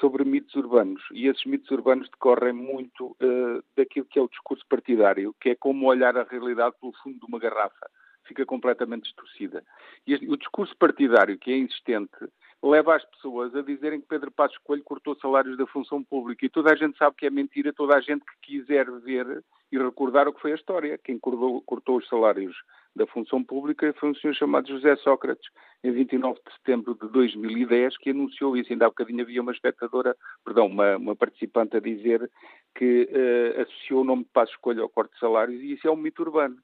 [0.00, 1.02] sobre mitos urbanos.
[1.12, 5.54] E esses mitos urbanos decorrem muito uh, daquilo que é o discurso partidário, que é
[5.54, 7.90] como olhar a realidade pelo fundo de uma garrafa.
[8.24, 9.64] Fica completamente distorcida.
[10.06, 12.16] E este, o discurso partidário que é insistente
[12.62, 16.46] leva as pessoas a dizerem que Pedro Passos Coelho cortou salários da função pública.
[16.46, 19.78] E toda a gente sabe que é mentira, toda a gente que quiser ver e
[19.78, 20.98] recordar o que foi a história.
[20.98, 22.54] Quem cortou, cortou os salários
[22.94, 25.48] da função pública foi um senhor chamado José Sócrates,
[25.82, 28.72] em 29 de setembro de 2010, que anunciou isso.
[28.72, 30.14] Ainda há bocadinho havia uma espectadora,
[30.44, 32.30] perdão, uma, uma participante a dizer
[32.76, 35.90] que uh, associou o nome de Passos Coelho ao corte de salários e isso é
[35.90, 36.56] um mito urbano.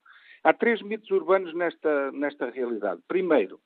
[0.45, 3.01] Há três mitos urbanos nesta, nesta realidade.
[3.09, 3.59] Primeiro,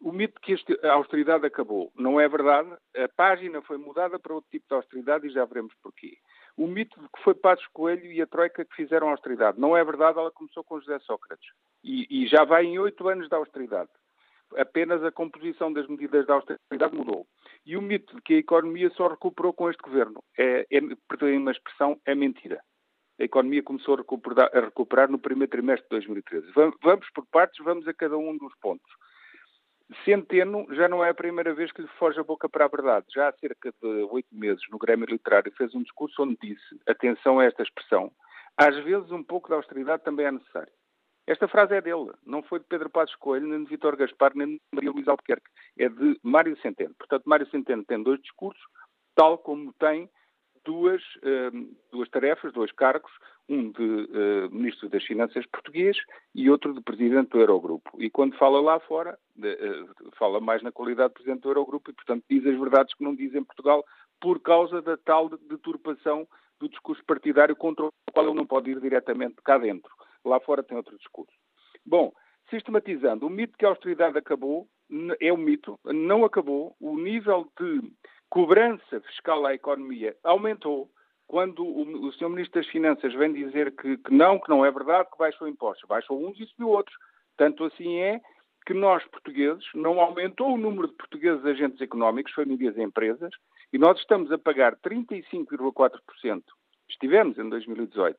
[0.00, 1.90] o mito que a austeridade acabou.
[1.96, 2.70] Não é verdade.
[2.96, 6.18] A página foi mudada para outro tipo de austeridade e já veremos porquê.
[6.56, 9.60] O mito de que foi Passos Coelho e a Troika que fizeram a austeridade.
[9.60, 11.48] Não é verdade, ela começou com José Sócrates.
[11.82, 13.90] E, e já vai em oito anos de austeridade.
[14.56, 17.26] Apenas a composição das medidas da austeridade mudou.
[17.64, 21.38] E o mito de que a economia só recuperou com este governo, é, é perdoem
[21.38, 22.60] uma expressão, é mentira.
[23.18, 26.52] A economia começou a recuperar, a recuperar no primeiro trimestre de 2013.
[26.82, 28.90] Vamos por partes, vamos a cada um dos pontos.
[30.04, 33.06] Centeno já não é a primeira vez que lhe foge a boca para a verdade.
[33.14, 37.38] Já há cerca de oito meses, no Grêmio Literário, fez um discurso onde disse, atenção
[37.38, 38.10] a esta expressão,
[38.56, 40.72] às vezes um pouco de austeridade também é necessário.
[41.26, 44.54] Esta frase é dele, não foi de Pedro Passos Coelho, nem de Vítor Gaspar, nem
[44.54, 45.50] de Maria Luísa Albuquerque.
[45.76, 46.94] É de Mário Centeno.
[46.94, 48.62] Portanto, Mário Centeno tem dois discursos,
[49.14, 50.08] tal como tem
[50.64, 53.10] duas, uh, duas tarefas, dois cargos,
[53.48, 55.96] um de uh, Ministro das Finanças português
[56.34, 57.90] e outro de Presidente do Eurogrupo.
[58.02, 61.90] E quando fala lá fora, de, uh, fala mais na qualidade de Presidente do Eurogrupo
[61.90, 63.84] e, portanto, diz as verdades que não diz em Portugal
[64.20, 66.26] por causa da tal deturpação
[66.58, 69.90] do discurso partidário contra o qual ele não pode ir diretamente cá dentro.
[70.24, 71.32] Lá fora tem outro discurso.
[71.84, 72.12] Bom,
[72.50, 74.66] sistematizando, o mito que a austeridade acabou
[75.20, 76.74] é um mito, não acabou.
[76.80, 77.92] O nível de
[78.28, 80.90] cobrança fiscal à economia aumentou
[81.26, 82.28] quando o, o Sr.
[82.28, 85.86] Ministro das Finanças vem dizer que, que, não, que não é verdade, que baixou impostos.
[85.88, 86.96] Baixou uns e subiu outros.
[87.36, 88.20] Tanto assim é
[88.66, 93.30] que nós, portugueses, não aumentou o número de portugueses agentes económicos, famílias e empresas,
[93.72, 96.42] e nós estamos a pagar 35,4%,
[96.88, 98.18] estivemos em 2018,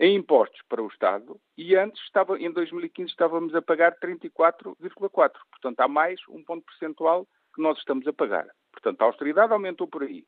[0.00, 5.32] em impostos para o Estado, e antes, estava, em 2015, estávamos a pagar 34,4%.
[5.50, 8.46] Portanto, há mais um ponto percentual que nós estamos a pagar.
[8.72, 10.24] Portanto, a austeridade aumentou por aí.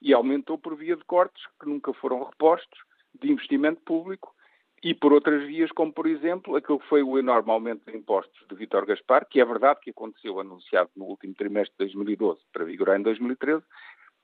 [0.00, 2.78] E aumentou por via de cortes que nunca foram repostos,
[3.14, 4.34] de investimento público
[4.82, 8.46] e por outras vias, como por exemplo aquilo que foi o enorme aumento de impostos
[8.48, 12.64] de Vítor Gaspar, que é verdade que aconteceu anunciado no último trimestre de 2012 para
[12.64, 13.62] vigorar em 2013,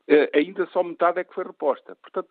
[0.08, 1.94] eh, ainda só metade é que foi reposta.
[1.96, 2.30] Portanto,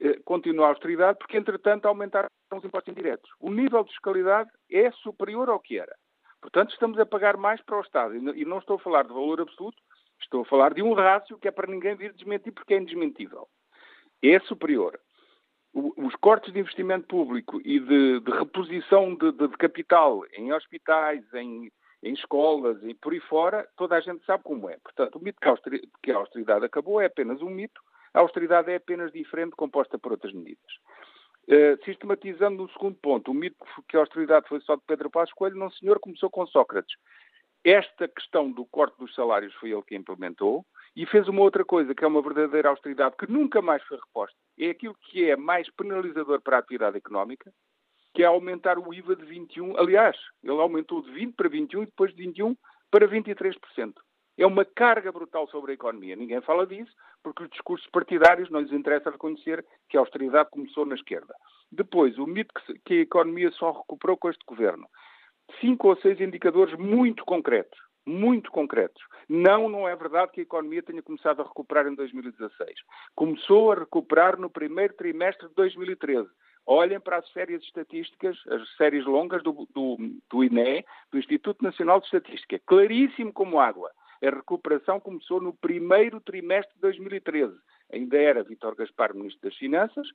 [0.00, 3.30] eh, continua a austeridade porque, entretanto, aumentaram os impostos indiretos.
[3.38, 5.94] O nível de fiscalidade é superior ao que era.
[6.40, 8.14] Portanto, estamos a pagar mais para o Estado.
[8.16, 9.76] E não estou a falar de valor absoluto,
[10.28, 13.48] Estou a falar de um rácio que é para ninguém vir desmentir porque é indesmentível.
[14.22, 15.00] É superior.
[15.72, 21.24] Os cortes de investimento público e de, de reposição de, de, de, capital em hospitais,
[21.32, 21.72] em,
[22.02, 24.76] em, escolas e por aí fora, toda a gente sabe como é.
[24.82, 25.38] Portanto, o mito
[26.02, 27.80] que a austeridade acabou é apenas um mito.
[28.12, 30.72] A austeridade é apenas diferente, composta por outras medidas.
[31.48, 33.56] Uh, sistematizando no segundo ponto, o mito
[33.88, 36.94] que a austeridade foi só de Pedro Passos Coelho, não senhor, começou com Sócrates.
[37.64, 40.64] Esta questão do corte dos salários foi ele que implementou
[40.94, 44.36] e fez uma outra coisa, que é uma verdadeira austeridade que nunca mais foi reposta.
[44.58, 47.52] É aquilo que é mais penalizador para a atividade económica,
[48.14, 49.76] que é aumentar o IVA de 21.
[49.76, 52.56] Aliás, ele aumentou de 20 para 21 e depois de 21
[52.90, 53.94] para 23%.
[54.36, 56.14] É uma carga brutal sobre a economia.
[56.14, 56.92] Ninguém fala disso,
[57.24, 61.34] porque os discursos partidários não lhes interessa reconhecer que a austeridade começou na esquerda.
[61.70, 62.54] Depois, o mito
[62.84, 64.88] que a economia só recuperou com este governo.
[65.60, 67.78] Cinco ou seis indicadores muito concretos.
[68.06, 69.02] Muito concretos.
[69.28, 72.74] Não, não é verdade que a economia tenha começado a recuperar em 2016.
[73.14, 76.26] Começou a recuperar no primeiro trimestre de 2013.
[76.64, 79.96] Olhem para as séries estatísticas, as séries longas do, do,
[80.30, 82.60] do INE, do Instituto Nacional de Estatística.
[82.66, 83.90] Claríssimo como água.
[84.22, 87.54] A recuperação começou no primeiro trimestre de 2013.
[87.92, 90.08] Ainda era Vítor Gaspar Ministro das Finanças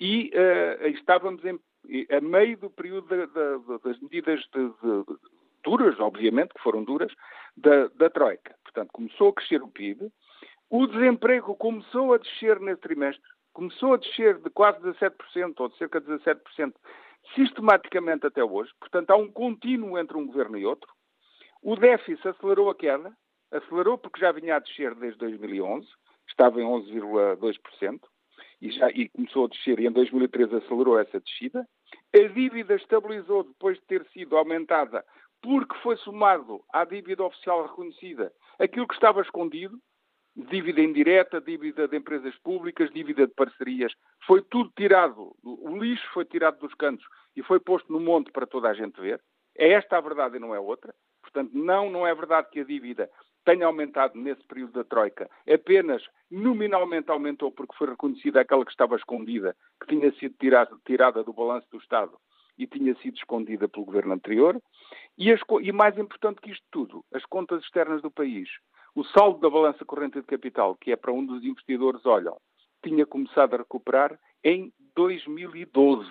[0.00, 1.58] e uh, estávamos em,
[2.10, 4.72] a meio do período de, de, das medidas de,
[5.62, 7.12] duras, obviamente, que foram duras,
[7.56, 8.54] da, da Troika.
[8.62, 10.10] Portanto, começou a crescer o PIB,
[10.70, 13.22] o desemprego começou a descer nesse trimestre,
[13.52, 16.74] começou a descer de quase 17% ou de cerca de 17%
[17.34, 18.70] sistematicamente até hoje.
[18.78, 20.90] Portanto, há um contínuo entre um governo e outro.
[21.62, 23.12] O déficit acelerou a queda,
[23.50, 25.88] acelerou porque já vinha a descer desde 2011,
[26.28, 28.00] estava em 11,2%
[28.60, 31.66] e, já, e começou a descer e em 2013 acelerou essa descida.
[32.14, 35.04] A dívida estabilizou depois de ter sido aumentada
[35.42, 39.78] porque foi somado à dívida oficial reconhecida aquilo que estava escondido,
[40.34, 43.92] dívida indireta, dívida de empresas públicas, dívida de parcerias,
[44.26, 47.06] foi tudo tirado, o lixo foi tirado dos cantos
[47.36, 49.22] e foi posto no monte para toda a gente ver.
[49.56, 50.94] É esta a verdade e não é outra.
[51.20, 53.10] Portanto, não, não é verdade que a dívida
[53.48, 55.30] tenha aumentado nesse período da Troika.
[55.50, 61.24] Apenas nominalmente aumentou porque foi reconhecida aquela que estava escondida, que tinha sido tirada, tirada
[61.24, 62.12] do balanço do Estado
[62.58, 64.60] e tinha sido escondida pelo governo anterior.
[65.16, 68.50] E, as, e mais importante que isto tudo, as contas externas do país.
[68.94, 72.36] O saldo da balança corrente de capital, que é para onde os investidores olham,
[72.84, 76.06] tinha começado a recuperar em 2012.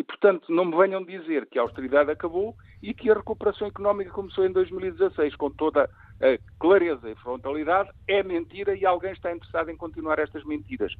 [0.00, 4.10] E, portanto, não me venham dizer que a austeridade acabou e que a recuperação económica
[4.10, 7.90] começou em 2016, com toda a clareza e frontalidade.
[8.08, 10.90] É mentira e alguém está interessado em continuar estas mentiras.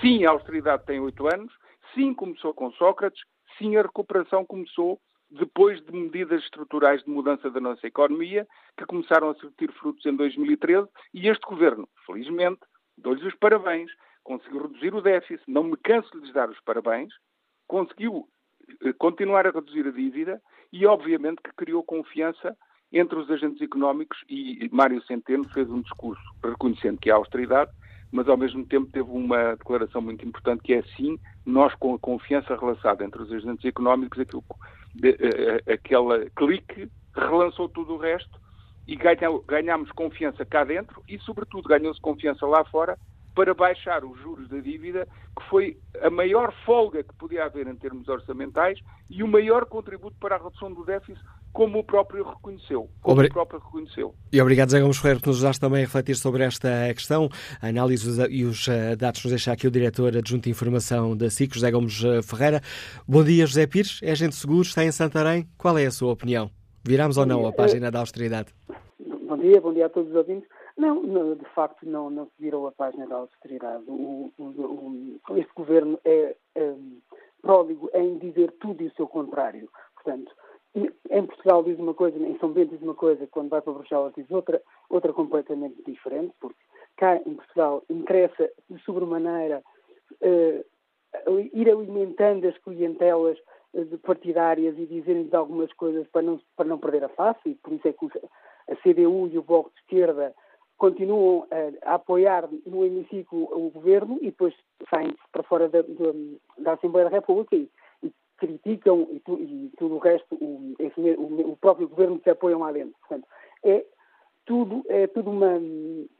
[0.00, 1.52] Sim, a austeridade tem oito anos.
[1.92, 3.20] Sim, começou com Sócrates.
[3.58, 8.46] Sim, a recuperação começou depois de medidas estruturais de mudança da nossa economia,
[8.78, 12.60] que começaram a surtir frutos em 2013, e este governo, felizmente,
[12.96, 13.90] dou-lhes os parabéns,
[14.22, 17.12] conseguiu reduzir o déficit, não me canso de lhes dar os parabéns,
[17.66, 18.28] conseguiu
[18.98, 20.40] continuar a reduzir a dívida
[20.72, 22.56] e, obviamente, que criou confiança
[22.92, 27.70] entre os agentes económicos e Mário Centeno fez um discurso reconhecendo que há austeridade,
[28.12, 31.98] mas ao mesmo tempo teve uma declaração muito importante que é sim, nós com a
[31.98, 34.44] confiança relacionada entre os agentes económicos, aquilo,
[34.94, 38.40] de, uh, aquela clique relançou tudo o resto
[38.86, 38.96] e
[39.46, 42.96] ganhamos confiança cá dentro e, sobretudo, ganhou-se confiança lá fora
[43.36, 45.06] para baixar os juros da dívida,
[45.38, 48.78] que foi a maior folga que podia haver em termos orçamentais
[49.10, 51.22] e o maior contributo para a redução do déficit,
[51.52, 52.88] como o próprio reconheceu.
[53.02, 53.28] Como Obri...
[53.28, 54.14] o próprio reconheceu.
[54.32, 57.28] E obrigado, Zé Gomes Ferreira, por nos ajudaste também a refletir sobre esta questão.
[57.60, 61.28] A análise e os eh, dados nos deixa aqui o diretor adjunto de informação da
[61.28, 62.62] SIC, José Gomes eh, Ferreira.
[63.06, 65.46] Bom dia, José Pires, é agente seguro, está em Santarém.
[65.58, 66.50] Qual é a sua opinião?
[66.82, 68.48] Viramos ou não a página da austeridade?
[69.28, 70.48] Bom dia, bom dia a todos os ouvintes.
[70.76, 73.84] Não, de facto não, não se virou a página da austeridade.
[73.88, 76.74] O, o, o, este governo é, é
[77.40, 79.70] pródigo em dizer tudo e o seu contrário.
[79.94, 80.30] Portanto,
[81.10, 84.12] em Portugal diz uma coisa, em São Bento diz uma coisa, quando vai para Bruxelas
[84.14, 86.60] diz outra, outra completamente diferente, porque
[86.96, 89.62] cá em Portugal interessa de sobremaneira
[90.20, 93.38] uh, ir alimentando as clientelas
[93.74, 97.72] eh, partidárias e dizerem-lhes algumas coisas para não, para não perder a face, e por
[97.72, 98.06] isso é que
[98.70, 100.34] a CDU e o Bloco de Esquerda
[100.76, 104.54] continuam a, a, apoiar no hemiciclo o governo e depois
[104.90, 106.12] saem para fora da, da,
[106.58, 107.68] da Assembleia da República e,
[108.02, 112.60] e criticam e, tu, e, tudo o resto, o, o, o, próprio governo se apoiam
[112.60, 112.94] lá dentro.
[113.00, 113.26] Portanto,
[113.64, 113.84] é
[114.44, 115.60] tudo, é tudo uma,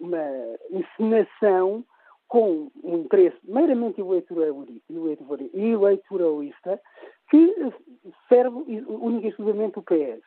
[0.01, 0.24] uma
[0.70, 1.85] encenação
[2.28, 4.01] com um interesse meramente
[5.55, 6.81] eleitoralista
[7.31, 7.55] que
[8.28, 8.57] serve
[8.89, 10.23] única e exclusivamente o PS.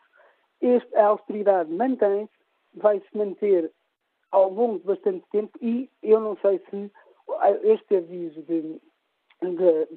[0.62, 2.32] Este, a austeridade mantém-se,
[2.74, 3.72] vai se manter
[4.32, 6.92] ao longo de bastante tempo e eu não sei se
[7.64, 8.80] este aviso de,
[9.42, 9.88] de,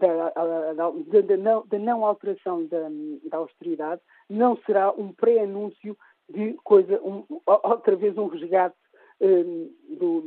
[1.67, 2.89] de não, alteração da,
[3.31, 5.97] da, austeridade não será um pré-anúncio
[6.29, 8.77] de coisa, um, outra vez um resgate
[9.21, 10.21] um, do,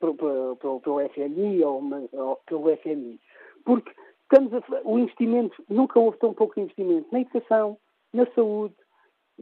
[0.00, 3.20] do, pelo FMI ou, uma, ou, pelo FMI.
[3.64, 7.78] Porque estamos a, o investimento, nunca houve tão pouco investimento na educação,
[8.12, 8.74] na saúde,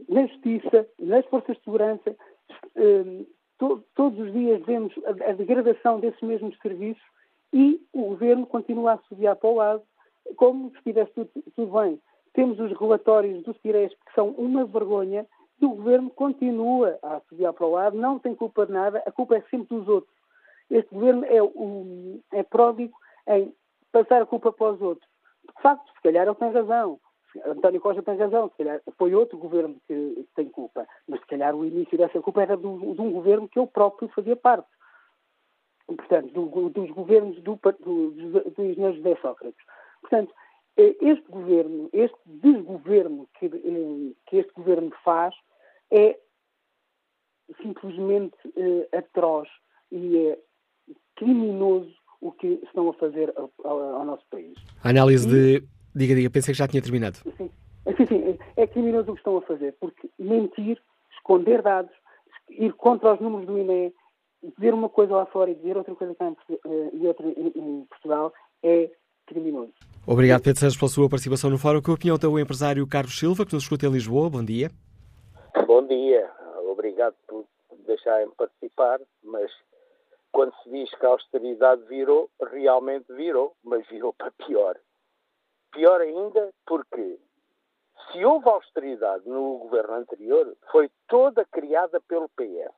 [0.07, 2.15] na justiça, nas forças de segurança.
[2.75, 3.25] Um,
[3.57, 7.03] to, todos os dias vemos a, a, degradação desses mesmos serviços
[7.53, 9.81] e o governo continua a subir para o lado
[10.35, 11.99] como se estivesse tudo, tudo, bem.
[12.33, 15.25] Temos os relatórios do CIRES que são uma vergonha
[15.61, 19.11] E o governo continua a subir para o lado, não tem culpa de nada, a
[19.11, 20.13] culpa é sempre dos outros.
[20.69, 22.95] Este governo é, um, é pródigo
[23.27, 23.53] em
[23.91, 25.09] passar a culpa para os outros.
[25.55, 26.99] De facto, se calhar ele tem razão.
[27.45, 31.55] António Costa tem razão, se calhar foi outro governo que tem culpa, mas se calhar
[31.55, 34.67] o início dessa culpa era do, de um governo que eu próprio fazia parte.
[35.85, 39.65] Portanto, do, dos governos do, do, do engenheiro José Sócrates.
[40.01, 40.33] Portanto,
[40.75, 45.33] eh, este governo, este desgoverno que, eh, que este governo faz
[45.89, 46.19] é
[47.61, 49.49] simplesmente eh, atroz
[49.91, 50.39] e é
[51.15, 54.57] criminoso o que estão a fazer ao, ao nosso país.
[54.83, 55.76] A análise de.
[55.97, 57.17] Diga, diga, pensei que já tinha terminado.
[57.37, 57.49] Sim,
[57.97, 60.79] sim, sim, é criminoso o que estão a fazer, porque mentir,
[61.17, 61.91] esconder dados,
[62.49, 63.91] ir contra os números do INE,
[64.57, 67.51] dizer uma coisa lá fora e dizer outra coisa cá em, eh, e outra em,
[67.55, 68.91] em Portugal é
[69.25, 69.73] criminoso.
[70.05, 71.81] Obrigado, Pedro Santos, pela sua participação no fórum.
[71.81, 74.29] Que opinião tem o empresário Carlos Silva, que nos escuta em Lisboa?
[74.29, 74.69] Bom dia.
[75.65, 76.29] Bom dia.
[76.71, 77.43] Obrigado por
[77.87, 79.51] deixarem participar, mas
[80.31, 84.77] quando se diz que a austeridade virou, realmente virou, mas virou para pior.
[85.71, 87.19] Pior ainda porque
[88.11, 92.73] se houve austeridade no governo anterior, foi toda criada pelo PS.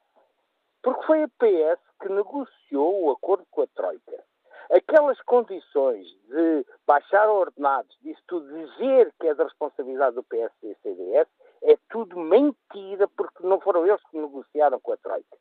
[0.82, 4.24] Porque foi a PS que negociou o acordo com a Troika.
[4.72, 10.76] Aquelas condições de baixar ordenados, disso tudo, dizer que é da responsabilidade do PS e
[10.82, 11.28] CDS,
[11.64, 15.38] é tudo mentira, porque não foram eles que negociaram com a Troika.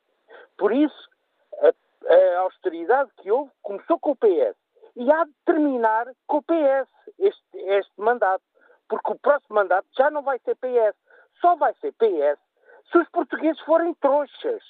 [0.57, 1.09] Por isso,
[1.61, 4.57] a, a austeridade que houve começou com o PS
[4.99, 6.89] e há de terminar com o PS
[7.21, 8.43] este, este mandato,
[8.89, 10.97] porque o próximo mandato já não vai ser PS,
[11.41, 12.41] só vai ser PS
[12.91, 14.63] se os portugueses forem trouxas.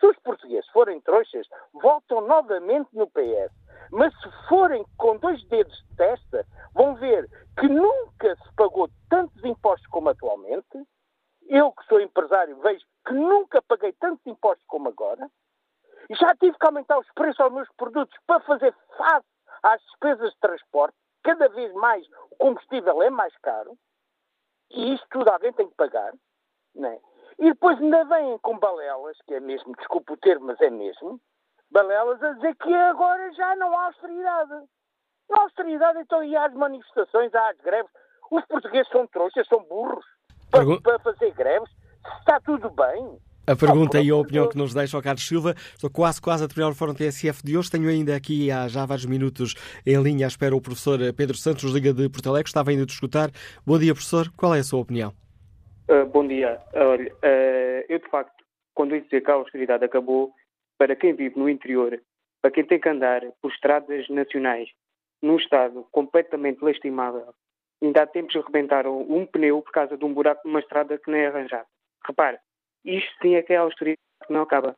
[0.00, 3.52] Se os portugueses forem trouxas, voltam novamente no PS.
[3.92, 6.44] Mas se forem com dois dedos de testa,
[6.74, 10.84] vão ver que nunca se pagou tantos impostos como atualmente.
[11.48, 15.30] Eu, que sou empresário, vejo que nunca paguei tantos impostos como agora.
[16.10, 19.35] E já tive que aumentar os preços aos meus produtos para fazer face
[19.66, 23.76] às despesas de transporte, cada vez mais o combustível é mais caro,
[24.70, 26.12] e isto tudo alguém tem que pagar,
[26.74, 26.98] né?
[27.38, 31.20] E depois ainda vêm com balelas, que é mesmo, desculpa o termo, mas é mesmo,
[31.70, 34.66] balelas a dizer que agora já não há austeridade.
[35.28, 37.90] Não há austeridade, então e às manifestações, às greves.
[38.30, 40.04] Os portugueses são trouxas, são burros
[40.50, 41.70] para, para fazer greves.
[42.20, 43.18] Está tudo bem.
[43.48, 45.54] A pergunta e a opinião que nos deixa o Carlos Silva.
[45.56, 47.70] Estou quase, quase a terminar o Fórum TSF de hoje.
[47.70, 49.54] Tenho ainda aqui há já vários minutos
[49.86, 52.48] em linha à espera o professor Pedro Santos, Liga de Porto Alegre.
[52.48, 53.30] Estava ainda a escutar.
[53.64, 54.26] Bom dia, professor.
[54.36, 55.12] Qual é a sua opinião?
[55.88, 56.60] Uh, bom dia.
[56.74, 58.44] Olha, uh, eu de facto,
[58.74, 60.32] quando dizer que a austeridade acabou,
[60.76, 62.02] para quem vive no interior,
[62.42, 64.68] para quem tem que andar por estradas nacionais,
[65.22, 67.32] num estado completamente lastimável,
[67.80, 71.20] ainda há tempos arrebentaram um pneu por causa de um buraco numa estrada que nem
[71.20, 71.66] é arranjado.
[72.04, 72.38] Repare,
[72.86, 74.76] isto é que a austeridade que não acaba.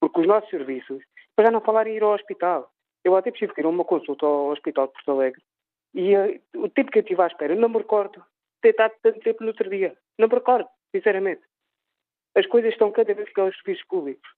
[0.00, 1.02] Porque os nossos serviços,
[1.34, 2.70] para já não falar em ir ao hospital.
[3.02, 5.42] Eu até preciso ir a uma consulta ao Hospital de Porto Alegre
[5.94, 8.24] e uh, o tempo que eu estive à espera, não me recordo
[8.60, 9.96] ter estado tanto tempo no outro dia.
[10.18, 11.42] Não me recordo, sinceramente.
[12.34, 14.28] As coisas estão cada vez piores aos serviços públicos.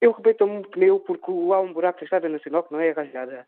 [0.00, 3.46] Eu rebento-me um pneu porque há um buraco na Estrada Nacional que não é arranjada.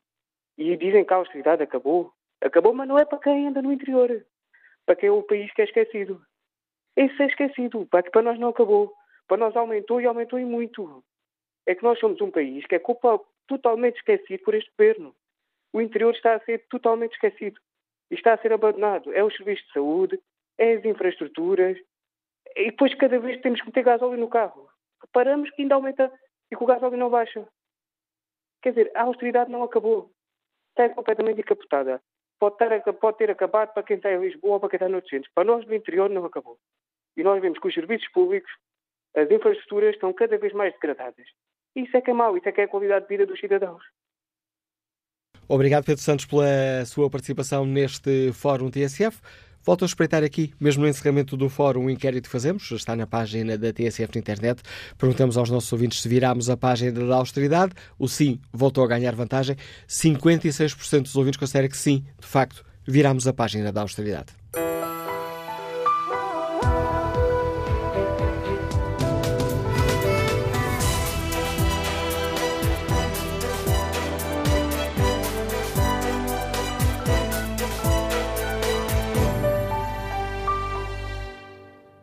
[0.59, 2.13] E dizem que a austeridade acabou.
[2.43, 4.25] Acabou, mas não é para quem anda no interior.
[4.87, 6.23] Para quem é o país que é esquecido.
[6.97, 8.93] Isso é esquecido, para nós não acabou.
[9.29, 11.05] Para nós aumentou e aumentou e muito.
[11.67, 15.15] É que nós somos um país que é culpa, totalmente esquecido por este governo.
[15.73, 17.61] O interior está a ser totalmente esquecido.
[18.11, 19.13] Está a ser abandonado.
[19.13, 20.21] É os serviços de saúde,
[20.59, 21.79] é as infraestruturas.
[22.57, 24.69] E depois cada vez temos que meter gasóleo no carro.
[25.01, 26.13] Reparamos que ainda aumenta
[26.51, 27.47] e que o gasóleo não baixa.
[28.63, 30.11] Quer dizer, a austeridade não acabou.
[30.71, 32.03] Está completamente encapotada.
[32.39, 35.11] Pode ter, pode ter acabado para quem está em Lisboa ou para quem está noutros
[35.11, 35.33] centros.
[35.33, 36.59] Para nós do interior não acabou.
[37.17, 38.51] E nós vemos que os serviços públicos,
[39.17, 41.27] as infraestruturas estão cada vez mais degradadas.
[41.75, 43.83] Isso é que é mau, isso é que é a qualidade de vida dos cidadãos.
[45.49, 49.21] Obrigado, Pedro Santos, pela sua participação neste Fórum TSF.
[49.63, 53.07] Volto a espreitar aqui, mesmo no encerramento do fórum, o inquérito que fazemos, está na
[53.07, 54.63] página da TSF na internet.
[54.97, 57.75] Perguntamos aos nossos ouvintes se virámos a página da austeridade.
[57.99, 59.57] O sim voltou a ganhar vantagem.
[59.87, 64.33] 56% dos ouvintes consideram que sim, de facto, virámos a página da austeridade.